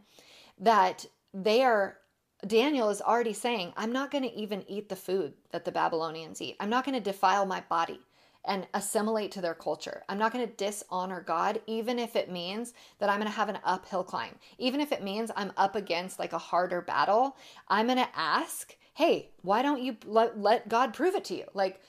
that 0.61 1.07
they 1.35 1.63
are 1.63 1.99
Daniel 2.45 2.91
is 2.91 3.01
already 3.01 3.33
saying, 3.33 3.73
I'm 3.77 3.93
not 3.93 4.11
going 4.11 4.25
to 4.25 4.35
even 4.35 4.65
eat 4.69 4.89
the 4.89 4.97
food 4.97 5.35
that 5.53 5.65
the 5.65 5.71
Babylonians 5.71 6.43
eat. 6.43 6.57
I'm 6.59 6.71
not 6.71 6.85
going 6.85 6.97
to 6.97 7.01
defile 7.01 7.47
my 7.47 7.63
body 7.69 8.01
and 8.45 8.67
assimilate 8.75 9.31
to 9.33 9.41
their 9.41 9.55
culture. 9.55 10.03
I'm 10.09 10.19
not 10.19 10.33
going 10.33 10.47
to 10.47 10.55
dishonor 10.55 11.21
God, 11.21 11.61
even 11.67 11.99
if 11.99 12.17
it 12.17 12.31
means 12.31 12.75
that 12.99 13.09
I'm 13.09 13.19
going 13.19 13.31
to 13.31 13.37
have 13.37 13.49
an 13.49 13.59
uphill 13.65 14.05
climb. 14.05 14.37
Even 14.59 14.81
if 14.81 14.93
it 14.93 15.03
means 15.03 15.31
I'm 15.37 15.53
up 15.57 15.77
against 15.77 16.19
like 16.19 16.33
a 16.33 16.39
harder 16.39 16.81
battle, 16.81 17.37
I'm 17.69 17.87
going 17.87 17.99
to 17.99 18.09
ask, 18.19 18.77
hey, 18.95 19.31
why 19.43 19.63
don't 19.63 19.83
you 19.83 19.97
let, 20.05 20.39
let 20.39 20.69
God 20.69 20.93
prove 20.93 21.15
it 21.15 21.25
to 21.27 21.37
you? 21.37 21.45
Like, 21.55 21.81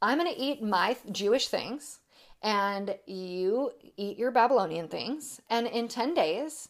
I'm 0.00 0.18
going 0.18 0.32
to 0.32 0.40
eat 0.40 0.62
my 0.62 0.96
Jewish 1.10 1.48
things 1.48 2.00
and 2.42 2.96
you 3.06 3.72
eat 3.96 4.18
your 4.18 4.30
Babylonian 4.30 4.88
things. 4.88 5.40
And 5.50 5.66
in 5.66 5.88
10 5.88 6.14
days, 6.14 6.68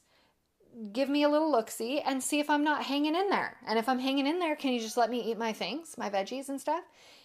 give 0.93 1.09
me 1.09 1.23
a 1.23 1.29
little 1.29 1.51
look 1.51 1.71
see 1.71 2.01
and 2.01 2.23
see 2.23 2.41
if 2.41 2.51
I'm 2.51 2.65
not 2.65 2.85
hanging 2.85 3.15
in 3.15 3.31
there. 3.31 3.57
And 3.67 3.79
if 3.79 3.89
I'm 3.89 3.99
hanging 3.99 4.27
in 4.27 4.39
there, 4.39 4.57
can 4.57 4.73
you 4.73 4.81
just 4.81 4.97
let 4.97 5.11
me 5.11 5.21
eat 5.21 5.39
my 5.39 5.53
things, 5.53 5.97
my 5.97 6.11
veggies 6.11 6.49
and 6.49 6.61
stuff? 6.61 6.85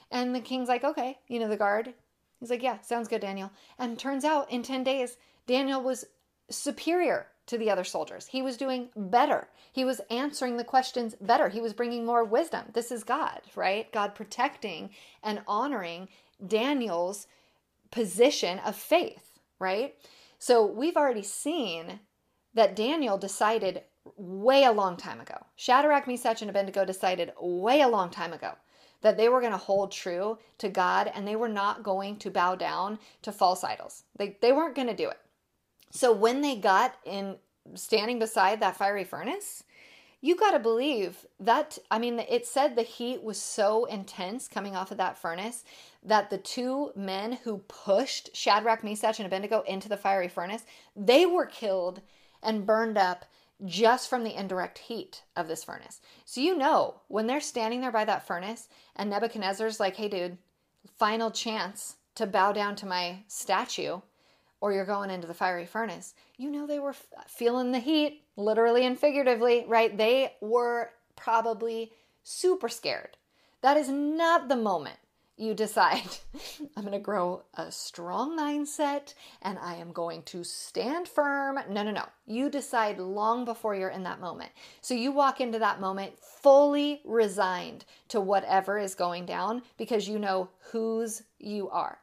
And 0.10 0.36
the 0.36 0.42
king's 0.42 0.70
like, 0.70 0.84
okay, 0.84 1.20
you 1.28 1.40
know, 1.40 1.50
the 1.50 1.58
guard. 1.58 1.94
He's 2.40 2.50
like, 2.50 2.64
yeah, 2.64 2.80
sounds 2.82 3.08
good, 3.08 3.22
Daniel. 3.22 3.52
And 3.78 3.98
turns 3.98 4.26
out 4.26 4.52
in 4.52 4.64
10 4.64 4.84
days, 4.84 5.18
Daniel 5.48 5.82
was 5.82 6.06
superior 6.50 7.28
to 7.48 7.58
the 7.58 7.70
other 7.70 7.84
soldiers. 7.84 8.28
He 8.28 8.42
was 8.42 8.58
doing 8.58 8.90
better. 8.96 9.48
He 9.72 9.86
was 9.86 10.02
answering 10.10 10.58
the 10.58 10.64
questions 10.64 11.16
better. 11.20 11.50
He 11.50 11.62
was 11.62 11.74
bringing 11.74 12.06
more 12.06 12.24
wisdom. 12.24 12.66
This 12.74 12.92
is 12.92 13.04
God, 13.04 13.42
right? 13.56 13.92
God 13.92 14.16
protecting 14.16 14.92
and 15.24 15.42
honoring 15.48 16.08
Daniel's 16.46 17.28
position 17.92 18.60
of 18.60 18.76
faith, 18.76 19.40
right? 19.60 19.96
So 20.40 20.66
we've 20.66 20.98
already 20.98 21.24
seen 21.24 22.00
that 22.54 22.76
Daniel 22.76 23.18
decided 23.18 23.84
way 24.18 24.64
a 24.64 24.72
long 24.72 24.98
time 24.98 25.20
ago. 25.20 25.46
Shadrach, 25.56 26.08
Meshach, 26.08 26.42
and 26.42 26.50
Abednego 26.50 26.86
decided 26.86 27.34
way 27.40 27.82
a 27.82 27.88
long 27.88 28.10
time 28.10 28.34
ago 28.34 28.54
that 29.02 29.18
they 29.18 29.30
were 29.30 29.40
going 29.40 29.52
to 29.52 29.58
hold 29.58 29.92
true 29.92 30.38
to 30.60 30.70
God 30.70 31.12
and 31.14 31.28
they 31.28 31.36
were 31.36 31.50
not 31.50 31.84
going 31.84 32.18
to 32.18 32.30
bow 32.30 32.56
down 32.56 33.00
to 33.24 33.32
false 33.32 33.64
idols. 33.64 34.04
They, 34.16 34.38
they 34.42 34.52
weren't 34.52 34.76
going 34.76 34.88
to 34.88 34.96
do 34.96 35.10
it. 35.10 35.20
So 35.92 36.12
when 36.12 36.42
they 36.42 36.56
got 36.56 36.96
in 37.06 37.38
standing 37.76 38.20
beside 38.20 38.60
that 38.60 38.78
fiery 38.78 39.04
furnace, 39.04 39.64
you 40.22 40.36
got 40.36 40.52
to 40.52 40.60
believe 40.60 41.26
that 41.40 41.80
I 41.90 41.98
mean 41.98 42.20
it 42.20 42.46
said 42.46 42.76
the 42.76 42.84
heat 42.84 43.24
was 43.24 43.42
so 43.42 43.86
intense 43.86 44.48
coming 44.48 44.76
off 44.76 44.92
of 44.92 44.98
that 44.98 45.18
furnace 45.18 45.64
that 46.04 46.30
the 46.30 46.38
two 46.38 46.92
men 46.96 47.34
who 47.44 47.58
pushed 47.68 48.36
Shadrach, 48.36 48.84
Meshach, 48.84 49.20
and 49.20 49.26
Abednego 49.26 49.62
into 49.62 49.90
the 49.90 49.98
fiery 49.98 50.28
furnace, 50.28 50.64
they 50.96 51.26
were 51.26 51.48
killed 51.48 52.02
and 52.44 52.66
burned 52.66 52.98
up 52.98 53.26
just 53.66 54.10
from 54.10 54.24
the 54.24 54.38
indirect 54.38 54.80
heat 54.80 55.24
of 55.36 55.48
this 55.48 55.64
furnace. 55.64 56.02
So 56.26 56.42
you 56.42 56.58
know, 56.58 57.02
when 57.08 57.28
they're 57.28 57.40
standing 57.40 57.82
there 57.82 57.92
by 57.92 58.06
that 58.06 58.26
furnace 58.26 58.68
and 58.96 59.10
Nebuchadnezzar's 59.10 59.80
like, 59.80 59.96
hey, 59.96 60.08
dude, 60.08 60.38
final 60.98 61.32
chance 61.32 61.98
to 62.16 62.26
bow 62.26 62.52
down 62.52 62.76
to 62.78 62.86
my 62.86 63.20
statue 63.28 64.00
or 64.60 64.74
you're 64.74 64.86
going 64.86 65.10
into 65.10 65.28
the 65.28 65.34
fiery 65.34 65.66
furnace, 65.66 66.14
you 66.38 66.50
know 66.52 66.68
they 66.68 66.80
were 66.80 66.96
feeling 67.28 67.72
the 67.72 67.80
heat, 67.80 68.24
literally 68.36 68.86
and 68.86 69.00
figuratively, 69.00 69.66
right? 69.68 69.96
They 69.98 70.34
were 70.42 70.92
probably 71.16 71.92
super 72.24 72.70
scared. 72.70 73.18
That 73.62 73.78
is 73.78 73.90
not 73.90 74.48
the 74.48 74.56
moment 74.56 74.98
you 75.42 75.56
decide, 75.56 76.08
I'm 76.78 76.84
going 76.84 76.92
to 76.92 77.00
grow 77.00 77.42
a 77.56 77.72
strong 77.72 78.38
mindset 78.38 79.16
and 79.42 79.58
I 79.58 79.76
am 79.76 79.92
going 79.92 80.22
to 80.24 80.44
stand 80.44 81.08
firm. 81.08 81.60
No, 81.68 81.82
no, 81.82 81.92
no. 81.92 82.06
You 82.28 82.50
decide 82.50 83.00
long 83.00 83.44
before 83.44 83.74
you're 83.74 83.90
in 83.90 84.04
that 84.04 84.22
moment. 84.22 84.52
So 84.82 84.94
you 84.94 85.12
walk 85.12 85.42
into 85.42 85.58
that 85.58 85.82
moment 85.82 86.14
fully 86.20 87.02
resigned 87.06 87.86
to 88.10 88.22
whatever 88.22 88.78
is 88.78 88.94
going 88.94 89.26
down 89.26 89.64
because 89.78 90.08
you 90.08 90.20
know 90.20 90.50
whose 90.72 91.24
you 91.40 91.70
are. 91.70 91.98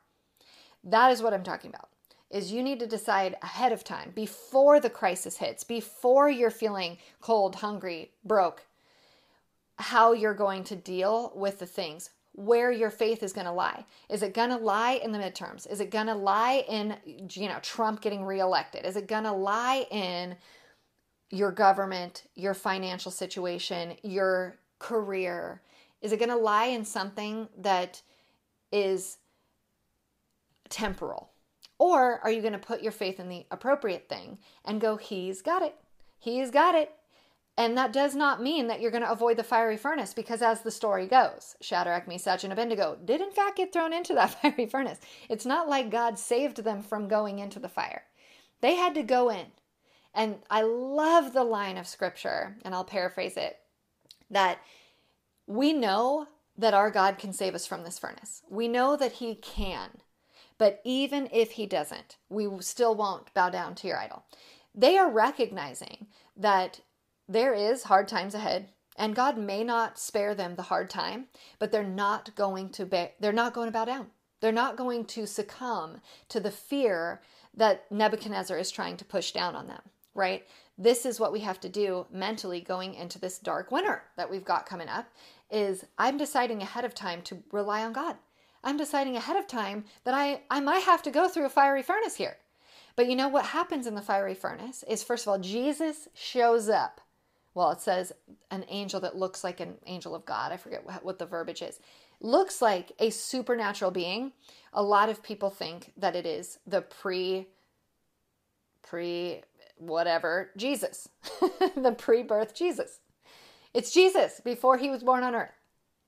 That 0.83 1.13
is 1.13 1.23
what 1.23 1.33
I'm 1.33 1.45
talking 1.45 1.71
about. 1.71 1.91
Is 2.31 2.53
you 2.53 2.63
need 2.63 2.81
to 2.81 2.87
decide 2.87 3.37
ahead 3.41 3.73
of 3.73 3.85
time 3.85 4.13
before 4.15 4.81
the 4.81 4.91
crisis 4.91 5.37
hits, 5.37 5.65
before 5.65 6.29
you're 6.29 6.51
feeling 6.51 6.99
cold, 7.21 7.55
hungry, 7.57 8.11
broke, 8.25 8.67
how 9.77 10.13
you're 10.13 10.35
going 10.35 10.65
to 10.65 10.77
deal 10.77 11.33
with 11.35 11.61
the 11.61 11.67
things 11.67 12.11
where 12.33 12.71
your 12.71 12.91
faith 12.91 13.23
is 13.23 13.33
going 13.33 13.47
to 13.47 13.53
lie. 13.53 13.85
Is 14.09 14.23
it 14.23 14.35
going 14.35 14.51
to 14.51 14.57
lie 14.57 14.93
in 14.93 15.13
the 15.13 15.19
midterms? 15.19 15.69
Is 15.69 15.81
it 15.81 15.91
going 15.91 16.07
to 16.07 16.15
lie 16.15 16.65
in 16.69 16.97
you 17.31 17.49
know 17.49 17.59
Trump 17.63 18.01
getting 18.01 18.25
reelected? 18.25 18.85
Is 18.85 18.97
it 18.97 19.09
going 19.09 19.25
to 19.25 19.33
lie 19.33 19.87
in 19.91 20.37
your 21.31 21.53
government, 21.53 22.25
your 22.35 22.55
financial 22.55 23.11
situation, 23.11 23.97
your 24.03 24.59
career? 24.79 25.63
Is 26.01 26.13
it 26.13 26.19
going 26.19 26.31
to 26.31 26.37
lie 26.37 26.67
in 26.67 26.85
something 26.85 27.49
that 27.59 28.03
is 28.71 29.19
temporal? 30.69 31.31
Or 31.79 32.21
are 32.21 32.31
you 32.31 32.41
going 32.41 32.53
to 32.53 32.59
put 32.59 32.83
your 32.83 32.93
faith 32.93 33.21
in 33.21 33.29
the 33.29 33.47
appropriate 33.51 34.09
thing 34.09 34.39
and 34.65 34.81
go, 34.81 34.97
He's 34.97 35.43
got 35.43 35.63
it. 35.63 35.77
He's 36.19 36.51
got 36.51 36.75
it. 36.75 36.93
And 37.59 37.77
that 37.77 37.93
does 37.93 38.15
not 38.15 38.41
mean 38.41 38.69
that 38.69 38.81
you're 38.81 38.93
going 38.93 39.03
to 39.03 39.11
avoid 39.11 39.37
the 39.37 39.43
fiery 39.43 39.77
furnace 39.77 40.15
because, 40.15 40.43
as 40.43 40.61
the 40.61 40.71
story 40.71 41.09
goes, 41.09 41.57
Shadrach, 41.61 42.07
Meshach, 42.07 42.45
and 42.45 42.53
Abednego 42.53 42.97
did 43.05 43.21
in 43.21 43.33
fact 43.33 43.57
get 43.57 43.73
thrown 43.73 43.93
into 43.93 44.15
that 44.15 44.41
fiery 44.43 44.67
furnace. 44.67 45.01
It's 45.29 45.45
not 45.45 45.69
like 45.69 45.91
God 45.91 46.21
saved 46.21 46.63
them 46.63 46.83
from 46.83 47.09
going 47.09 47.41
into 47.41 47.59
the 47.59 47.69
fire, 47.69 48.05
they 48.61 48.77
had 48.77 48.95
to 48.95 49.03
go 49.03 49.29
in. 49.29 49.47
And 50.15 50.37
I 50.49 50.63
love 50.63 51.33
the 51.33 51.45
line 51.45 51.77
of 51.77 51.87
scripture, 51.87 52.57
and 52.65 52.75
I'll 52.75 52.85
paraphrase 52.85 53.37
it 53.37 53.59
that 54.31 54.59
we 55.47 55.73
know 55.73 56.29
that 56.57 56.75
our 56.75 56.91
God 56.91 57.19
can 57.19 57.33
save 57.33 57.55
us 57.55 57.67
from 57.67 57.83
this 57.83 57.99
furnace. 57.99 58.43
We 58.49 58.69
know 58.69 58.97
that 58.97 59.13
He 59.13 59.35
can. 59.35 59.91
But 60.59 60.81
even 60.85 61.29
if 61.33 61.53
He 61.53 61.67
doesn't, 61.67 62.19
we 62.29 62.49
still 62.61 62.95
won't 62.95 63.35
bow 63.35 63.51
down 63.51 63.75
to 63.77 63.89
your 63.89 63.99
idol. 63.99 64.25
They 64.75 64.97
are 64.97 65.11
recognizing 65.11 66.07
that 66.37 66.81
there 67.29 67.55
is 67.55 67.85
hard 67.85 68.09
times 68.09 68.35
ahead 68.35 68.69
and 68.99 69.15
God 69.15 69.39
may 69.39 69.63
not 69.63 69.99
spare 69.99 70.35
them 70.35 70.57
the 70.57 70.63
hard 70.63 70.91
time, 70.91 71.27
but 71.59 71.71
they're 71.71 71.85
not 71.85 72.35
going 72.35 72.69
to 72.71 72.85
they're 73.21 73.33
not 73.33 73.55
going 73.55 73.69
to 73.69 73.73
bow 73.73 73.85
down. 73.85 74.09
They're 74.41 74.53
not 74.53 74.77
going 74.77 75.05
to 75.07 75.27
succumb 75.27 76.01
to 76.29 76.41
the 76.41 76.51
fear 76.51 77.23
that 77.55 77.91
Nebuchadnezzar 77.91 78.59
is 78.59 78.71
trying 78.71 78.97
to 78.99 79.05
push 79.05 79.33
down 79.33 79.57
on 79.57 79.67
them, 79.67 79.81
right? 80.15 80.45
This 80.77 81.07
is 81.07 81.19
what 81.19 81.33
we 81.33 81.41
have 81.41 81.61
to 81.61 81.69
do 81.69 82.07
mentally 82.13 82.61
going 82.61 82.95
into 82.95 83.19
this 83.19 83.39
dark 83.39 83.73
winter 83.73 84.03
that 84.17 84.31
we've 84.31 84.45
got 84.45 84.67
coming 84.67 84.89
up 84.89 85.07
is 85.51 85.85
I'm 85.97 86.19
deciding 86.19 86.63
ahead 86.63 86.85
of 86.85 86.95
time 86.95 87.23
to 87.23 87.43
rely 87.51 87.85
on 87.85 87.93
God. 87.93 88.17
I'm 88.63 88.77
deciding 88.77 89.17
ahead 89.17 89.37
of 89.37 89.47
time 89.47 89.85
that 90.05 90.15
I 90.15 90.43
I 90.51 90.61
might 90.61 90.83
have 90.83 91.03
to 91.03 91.11
go 91.11 91.29
through 91.29 91.47
a 91.47 91.51
fiery 91.51 91.83
furnace 91.83 92.17
here. 92.17 92.37
But 92.97 93.09
you 93.09 93.15
know 93.15 93.29
what 93.29 93.47
happens 93.47 93.87
in 93.87 93.95
the 93.95 94.03
fiery 94.03 94.35
furnace 94.35 94.85
is 94.89 95.05
first 95.05 95.25
of 95.25 95.29
all, 95.29 95.39
Jesus 95.39 96.09
shows 96.15 96.69
up. 96.69 97.01
Well, 97.59 97.73
it 97.73 97.81
says 97.81 98.13
an 98.53 98.65
angel 98.69 99.01
that 99.01 99.17
looks 99.17 99.43
like 99.43 99.59
an 99.59 99.79
angel 99.85 100.15
of 100.15 100.25
God. 100.25 100.53
I 100.53 100.57
forget 100.57 100.85
what 101.03 101.19
the 101.19 101.27
verbiage 101.27 101.61
is. 101.61 101.81
Looks 102.21 102.63
like 102.63 102.93
a 103.01 103.11
supernatural 103.11 103.91
being. 103.91 104.31
A 104.73 104.81
lot 104.81 105.09
of 105.09 105.25
people 105.25 105.51
think 105.51 105.93
that 105.97 106.15
it 106.15 106.25
is 106.25 106.61
the 106.69 106.83
pre 106.83 107.49
pre 108.85 109.41
whatever 109.77 110.51
Jesus, 110.57 111.09
the 111.77 111.97
pre 111.99 112.23
birth 112.23 112.55
Jesus. 112.55 113.01
It's 113.75 113.93
Jesus 113.93 114.41
before 114.45 114.79
he 114.79 114.89
was 114.89 115.03
born 115.03 115.25
on 115.25 115.35
earth. 115.35 115.51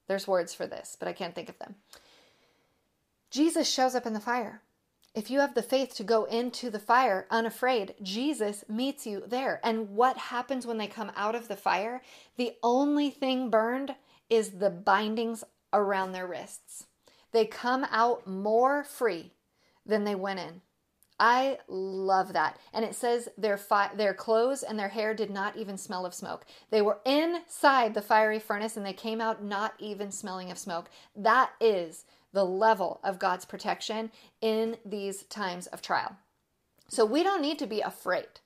There's 0.06 0.28
words 0.28 0.54
for 0.54 0.68
this, 0.68 0.96
but 0.96 1.08
I 1.08 1.12
can't 1.12 1.34
think 1.34 1.48
of 1.48 1.58
them. 1.58 1.74
Jesus 3.32 3.68
shows 3.68 3.96
up 3.96 4.06
in 4.06 4.12
the 4.12 4.20
fire. 4.20 4.62
If 5.12 5.28
you 5.28 5.40
have 5.40 5.54
the 5.54 5.62
faith 5.62 5.94
to 5.96 6.04
go 6.04 6.24
into 6.24 6.70
the 6.70 6.78
fire 6.78 7.26
unafraid, 7.30 7.94
Jesus 8.00 8.64
meets 8.68 9.06
you 9.06 9.24
there. 9.26 9.60
And 9.64 9.90
what 9.90 10.16
happens 10.16 10.66
when 10.66 10.78
they 10.78 10.86
come 10.86 11.10
out 11.16 11.34
of 11.34 11.48
the 11.48 11.56
fire? 11.56 12.00
The 12.36 12.52
only 12.62 13.10
thing 13.10 13.50
burned 13.50 13.96
is 14.28 14.50
the 14.50 14.70
bindings 14.70 15.42
around 15.72 16.12
their 16.12 16.28
wrists. 16.28 16.86
They 17.32 17.44
come 17.44 17.86
out 17.90 18.26
more 18.26 18.84
free 18.84 19.32
than 19.84 20.04
they 20.04 20.14
went 20.14 20.40
in. 20.40 20.62
I 21.18 21.58
love 21.68 22.32
that. 22.32 22.58
And 22.72 22.82
it 22.82 22.94
says 22.94 23.28
their 23.36 23.58
fi- 23.58 23.94
their 23.94 24.14
clothes 24.14 24.62
and 24.62 24.78
their 24.78 24.88
hair 24.88 25.12
did 25.12 25.30
not 25.30 25.54
even 25.54 25.76
smell 25.76 26.06
of 26.06 26.14
smoke. 26.14 26.46
They 26.70 26.80
were 26.80 27.00
inside 27.04 27.92
the 27.92 28.00
fiery 28.00 28.38
furnace 28.38 28.76
and 28.76 28.86
they 28.86 28.94
came 28.94 29.20
out 29.20 29.44
not 29.44 29.74
even 29.78 30.10
smelling 30.12 30.50
of 30.50 30.56
smoke. 30.56 30.88
That 31.14 31.50
is 31.60 32.06
the 32.32 32.44
level 32.44 33.00
of 33.02 33.18
God's 33.18 33.44
protection 33.44 34.10
in 34.40 34.76
these 34.84 35.24
times 35.24 35.66
of 35.68 35.82
trial. 35.82 36.16
So 36.88 37.04
we 37.04 37.22
don't 37.22 37.42
need 37.42 37.58
to 37.60 37.66
be 37.66 37.80
afraid 37.80 38.40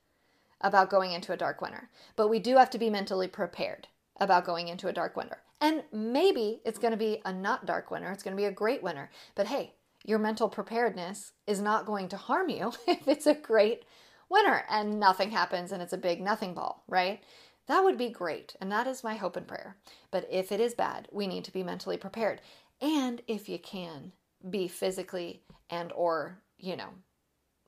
about 0.61 0.91
going 0.91 1.13
into 1.13 1.33
a 1.33 1.37
dark 1.37 1.61
winter, 1.61 1.91
but 2.17 2.29
we 2.29 2.39
do 2.39 2.57
have 2.57 2.71
to 2.71 2.79
be 2.79 2.91
mentally 2.91 3.29
prepared 3.29 3.89
about 4.19 4.45
going 4.45 4.69
into 4.69 4.89
a 4.89 4.93
dark 4.93 5.17
winter. 5.17 5.39
And 5.61 5.83
maybe 5.93 6.61
it's 6.65 6.79
going 6.79 6.93
to 6.93 6.97
be 6.99 7.21
a 7.25 7.33
not 7.33 7.67
dark 7.67 7.91
winter, 7.91 8.11
it's 8.11 8.23
going 8.23 8.37
to 8.37 8.41
be 8.41 8.47
a 8.47 8.53
great 8.53 8.83
winter. 8.83 9.11
But 9.35 9.47
hey, 9.47 9.75
your 10.05 10.19
mental 10.19 10.49
preparedness 10.49 11.33
is 11.47 11.61
not 11.61 11.87
going 11.87 12.09
to 12.09 12.17
harm 12.17 12.51
you 12.51 12.73
if 12.87 13.09
it's 13.09 13.27
a 13.27 13.35
great 13.35 13.85
winter 14.29 14.65
and 14.69 15.01
nothing 15.01 15.31
happens 15.31 15.73
and 15.73 15.83
it's 15.83 15.93
a 15.93 15.99
big 15.99 16.21
nothing 16.21 16.55
ball, 16.55 16.85
right? 16.89 17.23
That 17.67 17.83
would 17.83 17.97
be 17.97 18.11
great. 18.11 18.55
And 18.61 18.71
that 18.71 18.87
is 18.87 19.03
my 19.03 19.15
hope 19.15 19.37
and 19.37 19.49
prayer. 19.49 19.77
But 20.11 20.29
if 20.31 20.53
it 20.53 20.61
is 20.61 20.75
bad, 20.75 21.09
we 21.11 21.27
need 21.27 21.45
to 21.45 21.53
be 21.53 21.63
mentally 21.63 21.97
prepared. 21.97 22.43
And 22.81 23.23
if 23.27 23.49
you 23.49 23.59
can, 23.59 24.13
be 24.51 24.69
physically 24.69 25.43
and 25.71 25.93
or, 25.93 26.43
you 26.59 26.77
know, 26.77 26.91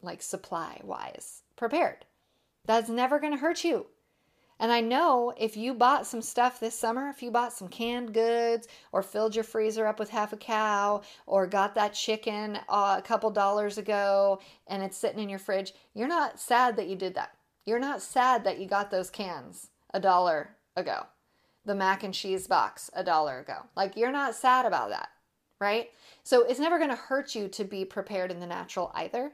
like 0.02 0.22
supply 0.22 0.80
wise 0.84 1.42
prepared. 1.56 2.04
That's 2.66 2.88
never 2.88 3.18
going 3.18 3.32
to 3.32 3.38
hurt 3.38 3.64
you. 3.64 3.86
And 4.58 4.72
I 4.72 4.80
know 4.80 5.34
if 5.36 5.56
you 5.56 5.74
bought 5.74 6.06
some 6.06 6.22
stuff 6.22 6.60
this 6.60 6.78
summer, 6.78 7.10
if 7.10 7.22
you 7.22 7.30
bought 7.30 7.52
some 7.52 7.68
canned 7.68 8.14
goods 8.14 8.68
or 8.90 9.02
filled 9.02 9.34
your 9.34 9.44
freezer 9.44 9.86
up 9.86 9.98
with 9.98 10.08
half 10.08 10.32
a 10.32 10.36
cow 10.36 11.02
or 11.26 11.46
got 11.46 11.74
that 11.74 11.92
chicken 11.92 12.58
uh, 12.68 12.96
a 12.98 13.02
couple 13.02 13.30
dollars 13.30 13.76
ago 13.76 14.40
and 14.66 14.82
it's 14.82 14.96
sitting 14.96 15.20
in 15.20 15.28
your 15.28 15.38
fridge, 15.38 15.74
you're 15.94 16.08
not 16.08 16.40
sad 16.40 16.76
that 16.76 16.88
you 16.88 16.96
did 16.96 17.14
that. 17.14 17.36
You're 17.66 17.78
not 17.78 18.00
sad 18.00 18.44
that 18.44 18.58
you 18.58 18.66
got 18.66 18.90
those 18.90 19.10
cans 19.10 19.68
a 19.92 20.00
dollar 20.00 20.56
ago, 20.74 21.04
the 21.66 21.74
mac 21.74 22.02
and 22.02 22.14
cheese 22.14 22.46
box 22.46 22.90
a 22.94 23.04
dollar 23.04 23.40
ago. 23.40 23.58
Like 23.76 23.96
you're 23.96 24.12
not 24.12 24.34
sad 24.34 24.64
about 24.64 24.90
that, 24.90 25.10
right? 25.60 25.90
So 26.22 26.44
it's 26.44 26.60
never 26.60 26.78
going 26.78 26.90
to 26.90 26.96
hurt 26.96 27.34
you 27.34 27.48
to 27.48 27.64
be 27.64 27.84
prepared 27.84 28.30
in 28.30 28.40
the 28.40 28.46
natural 28.46 28.90
either 28.94 29.32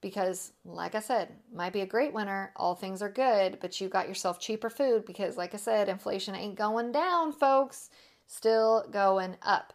because 0.00 0.52
like 0.64 0.94
I 0.94 1.00
said, 1.00 1.28
might 1.52 1.72
be 1.72 1.82
a 1.82 1.86
great 1.86 2.12
winter, 2.12 2.52
all 2.56 2.74
things 2.74 3.02
are 3.02 3.10
good, 3.10 3.58
but 3.60 3.80
you 3.80 3.88
got 3.88 4.08
yourself 4.08 4.40
cheaper 4.40 4.70
food 4.70 5.04
because 5.04 5.36
like 5.36 5.54
I 5.54 5.58
said, 5.58 5.88
inflation 5.88 6.34
ain't 6.34 6.56
going 6.56 6.92
down, 6.92 7.32
folks, 7.32 7.90
still 8.26 8.86
going 8.90 9.36
up. 9.42 9.72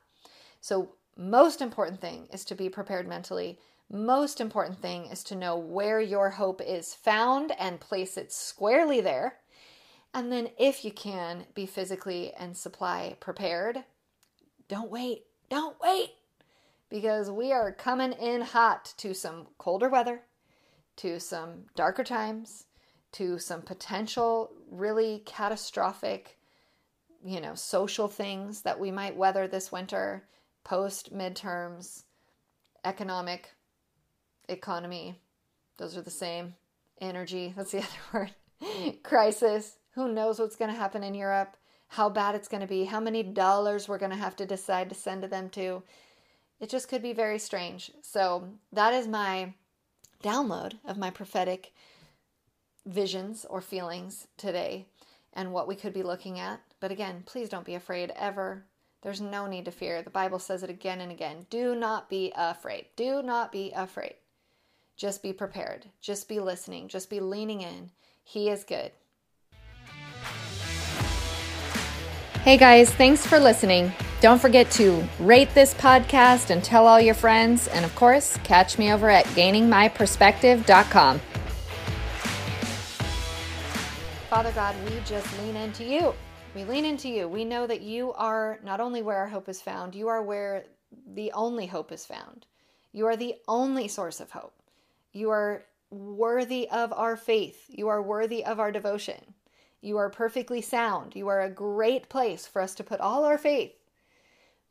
So 0.59 0.93
most 1.17 1.61
important 1.61 2.01
thing 2.01 2.27
is 2.33 2.43
to 2.45 2.55
be 2.55 2.69
prepared 2.69 3.07
mentally. 3.07 3.59
Most 3.91 4.39
important 4.39 4.79
thing 4.81 5.05
is 5.07 5.23
to 5.25 5.35
know 5.35 5.57
where 5.57 5.99
your 5.99 6.29
hope 6.29 6.61
is 6.61 6.93
found 6.93 7.51
and 7.59 7.79
place 7.79 8.17
it 8.17 8.31
squarely 8.31 9.01
there. 9.01 9.40
And 10.13 10.31
then 10.31 10.49
if 10.57 10.83
you 10.83 10.91
can 10.91 11.45
be 11.53 11.65
physically 11.65 12.33
and 12.37 12.55
supply 12.55 13.15
prepared, 13.19 13.83
don't 14.67 14.91
wait. 14.91 15.23
Don't 15.49 15.77
wait 15.81 16.11
because 16.89 17.31
we 17.31 17.51
are 17.51 17.71
coming 17.71 18.11
in 18.13 18.41
hot 18.41 18.93
to 18.97 19.13
some 19.13 19.47
colder 19.57 19.89
weather, 19.89 20.21
to 20.97 21.19
some 21.19 21.65
darker 21.75 22.03
times, 22.03 22.65
to 23.13 23.39
some 23.39 23.61
potential 23.61 24.51
really 24.69 25.23
catastrophic, 25.25 26.37
you 27.23 27.39
know, 27.39 27.55
social 27.55 28.07
things 28.07 28.61
that 28.61 28.79
we 28.79 28.91
might 28.91 29.15
weather 29.15 29.47
this 29.47 29.71
winter, 29.71 30.25
post 30.63 31.15
midterms, 31.15 32.03
economic, 32.83 33.49
economy, 34.49 35.19
those 35.77 35.97
are 35.97 36.01
the 36.01 36.11
same. 36.11 36.55
Energy, 36.99 37.53
that's 37.55 37.71
the 37.71 37.79
other 38.13 38.29
word. 38.61 39.01
Crisis, 39.03 39.77
who 39.95 40.11
knows 40.11 40.39
what's 40.39 40.55
going 40.55 40.71
to 40.71 40.77
happen 40.77 41.03
in 41.03 41.13
Europe, 41.13 41.57
how 41.87 42.09
bad 42.09 42.35
it's 42.35 42.47
going 42.47 42.61
to 42.61 42.67
be, 42.67 42.85
how 42.85 42.99
many 42.99 43.23
dollars 43.23 43.87
we're 43.87 43.97
going 43.97 44.11
to 44.11 44.17
have 44.17 44.35
to 44.37 44.45
decide 44.45 44.89
to 44.89 44.95
send 44.95 45.21
to 45.21 45.27
them 45.27 45.49
to 45.49 45.83
it 46.61 46.69
just 46.69 46.87
could 46.87 47.01
be 47.01 47.11
very 47.11 47.39
strange. 47.39 47.91
So, 48.03 48.47
that 48.71 48.93
is 48.93 49.07
my 49.07 49.55
download 50.23 50.75
of 50.85 50.97
my 50.97 51.09
prophetic 51.09 51.73
visions 52.85 53.45
or 53.49 53.61
feelings 53.61 54.27
today 54.37 54.85
and 55.33 55.51
what 55.51 55.67
we 55.67 55.75
could 55.75 55.91
be 55.91 56.03
looking 56.03 56.39
at. 56.39 56.61
But 56.79 56.91
again, 56.91 57.23
please 57.25 57.49
don't 57.49 57.65
be 57.65 57.73
afraid 57.73 58.13
ever. 58.15 58.63
There's 59.01 59.21
no 59.21 59.47
need 59.47 59.65
to 59.65 59.71
fear. 59.71 60.03
The 60.03 60.11
Bible 60.11 60.37
says 60.37 60.61
it 60.61 60.69
again 60.69 61.01
and 61.01 61.11
again. 61.11 61.47
Do 61.49 61.73
not 61.73 62.09
be 62.09 62.31
afraid. 62.35 62.85
Do 62.95 63.23
not 63.23 63.51
be 63.51 63.71
afraid. 63.75 64.15
Just 64.95 65.23
be 65.23 65.33
prepared. 65.33 65.87
Just 65.99 66.29
be 66.29 66.39
listening. 66.39 66.87
Just 66.87 67.09
be 67.09 67.19
leaning 67.19 67.61
in. 67.61 67.89
He 68.23 68.49
is 68.49 68.63
good. 68.63 68.91
Hey 72.43 72.57
guys, 72.57 72.89
thanks 72.89 73.23
for 73.23 73.39
listening. 73.39 73.91
Don't 74.19 74.41
forget 74.41 74.71
to 74.71 75.07
rate 75.19 75.53
this 75.53 75.75
podcast 75.75 76.49
and 76.49 76.63
tell 76.63 76.87
all 76.87 76.99
your 76.99 77.13
friends. 77.13 77.67
And 77.67 77.85
of 77.85 77.93
course, 77.93 78.35
catch 78.37 78.79
me 78.79 78.91
over 78.91 79.11
at 79.11 79.25
gainingmyperspective.com. 79.27 81.19
Father 84.27 84.51
God, 84.53 84.75
we 84.85 84.99
just 85.05 85.39
lean 85.43 85.55
into 85.55 85.83
you. 85.83 86.15
We 86.55 86.63
lean 86.63 86.83
into 86.83 87.09
you. 87.09 87.27
We 87.27 87.45
know 87.45 87.67
that 87.67 87.81
you 87.81 88.11
are 88.13 88.57
not 88.63 88.79
only 88.79 89.03
where 89.03 89.17
our 89.17 89.27
hope 89.27 89.47
is 89.47 89.61
found, 89.61 89.93
you 89.93 90.07
are 90.07 90.23
where 90.23 90.63
the 91.13 91.31
only 91.33 91.67
hope 91.67 91.91
is 91.91 92.07
found. 92.07 92.47
You 92.91 93.05
are 93.05 93.15
the 93.15 93.35
only 93.47 93.87
source 93.87 94.19
of 94.19 94.31
hope. 94.31 94.55
You 95.13 95.29
are 95.29 95.65
worthy 95.91 96.67
of 96.69 96.91
our 96.91 97.15
faith. 97.17 97.65
You 97.69 97.89
are 97.89 98.01
worthy 98.01 98.43
of 98.43 98.59
our 98.59 98.71
devotion. 98.71 99.35
You 99.81 99.97
are 99.97 100.09
perfectly 100.09 100.61
sound. 100.61 101.15
You 101.15 101.27
are 101.27 101.41
a 101.41 101.49
great 101.49 102.07
place 102.09 102.47
for 102.47 102.61
us 102.61 102.75
to 102.75 102.83
put 102.83 102.99
all 102.99 103.25
our 103.25 103.37
faith 103.37 103.73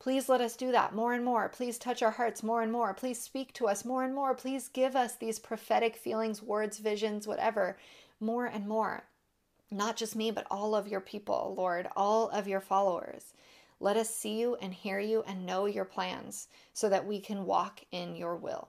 Please 0.01 0.31
let 0.31 0.41
us 0.41 0.57
do 0.57 0.73
that 0.73 0.95
more 0.95 1.13
and 1.13 1.23
more. 1.23 1.51
Please 1.51 1.79
touch 1.79 2.03
our 2.03 2.11
hearts 2.11 2.43
more 2.43 2.63
and 2.63 2.73
more. 2.73 2.95
Please 2.95 3.21
speak 3.21 3.53
to 3.53 3.69
us 3.69 3.85
more 3.85 4.03
and 4.03 4.15
more. 4.15 4.35
Please 4.35 4.67
give 4.67 4.97
us 4.97 5.15
these 5.15 5.39
prophetic 5.39 5.95
feelings, 5.95 6.43
words, 6.43 6.79
visions, 6.79 7.29
whatever, 7.29 7.77
more 8.19 8.47
and 8.47 8.67
more. 8.67 9.05
Not 9.71 9.97
just 9.97 10.17
me, 10.17 10.31
but 10.31 10.47
all 10.51 10.75
of 10.75 10.89
your 10.89 11.03
people, 11.03 11.55
Lord, 11.57 11.87
all 11.95 12.31
of 12.31 12.49
your 12.49 12.63
followers. 12.63 13.35
Let 13.79 13.99
us 13.99 14.13
see 14.13 14.41
you 14.41 14.57
and 14.57 14.73
hear 14.73 14.99
you 15.01 15.23
and 15.27 15.45
know 15.45 15.67
your 15.67 15.85
plans 15.85 16.49
so 16.73 16.89
that 16.89 17.07
we 17.07 17.21
can 17.21 17.45
walk 17.45 17.81
in 17.93 18.17
your 18.17 18.37
will. 18.37 18.69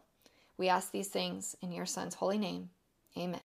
We 0.57 0.67
ask 0.67 0.91
these 0.91 1.07
things 1.07 1.55
in 1.61 1.71
your 1.71 1.85
Son's 1.85 2.15
holy 2.15 2.37
name. 2.37 2.69
Amen. 3.17 3.50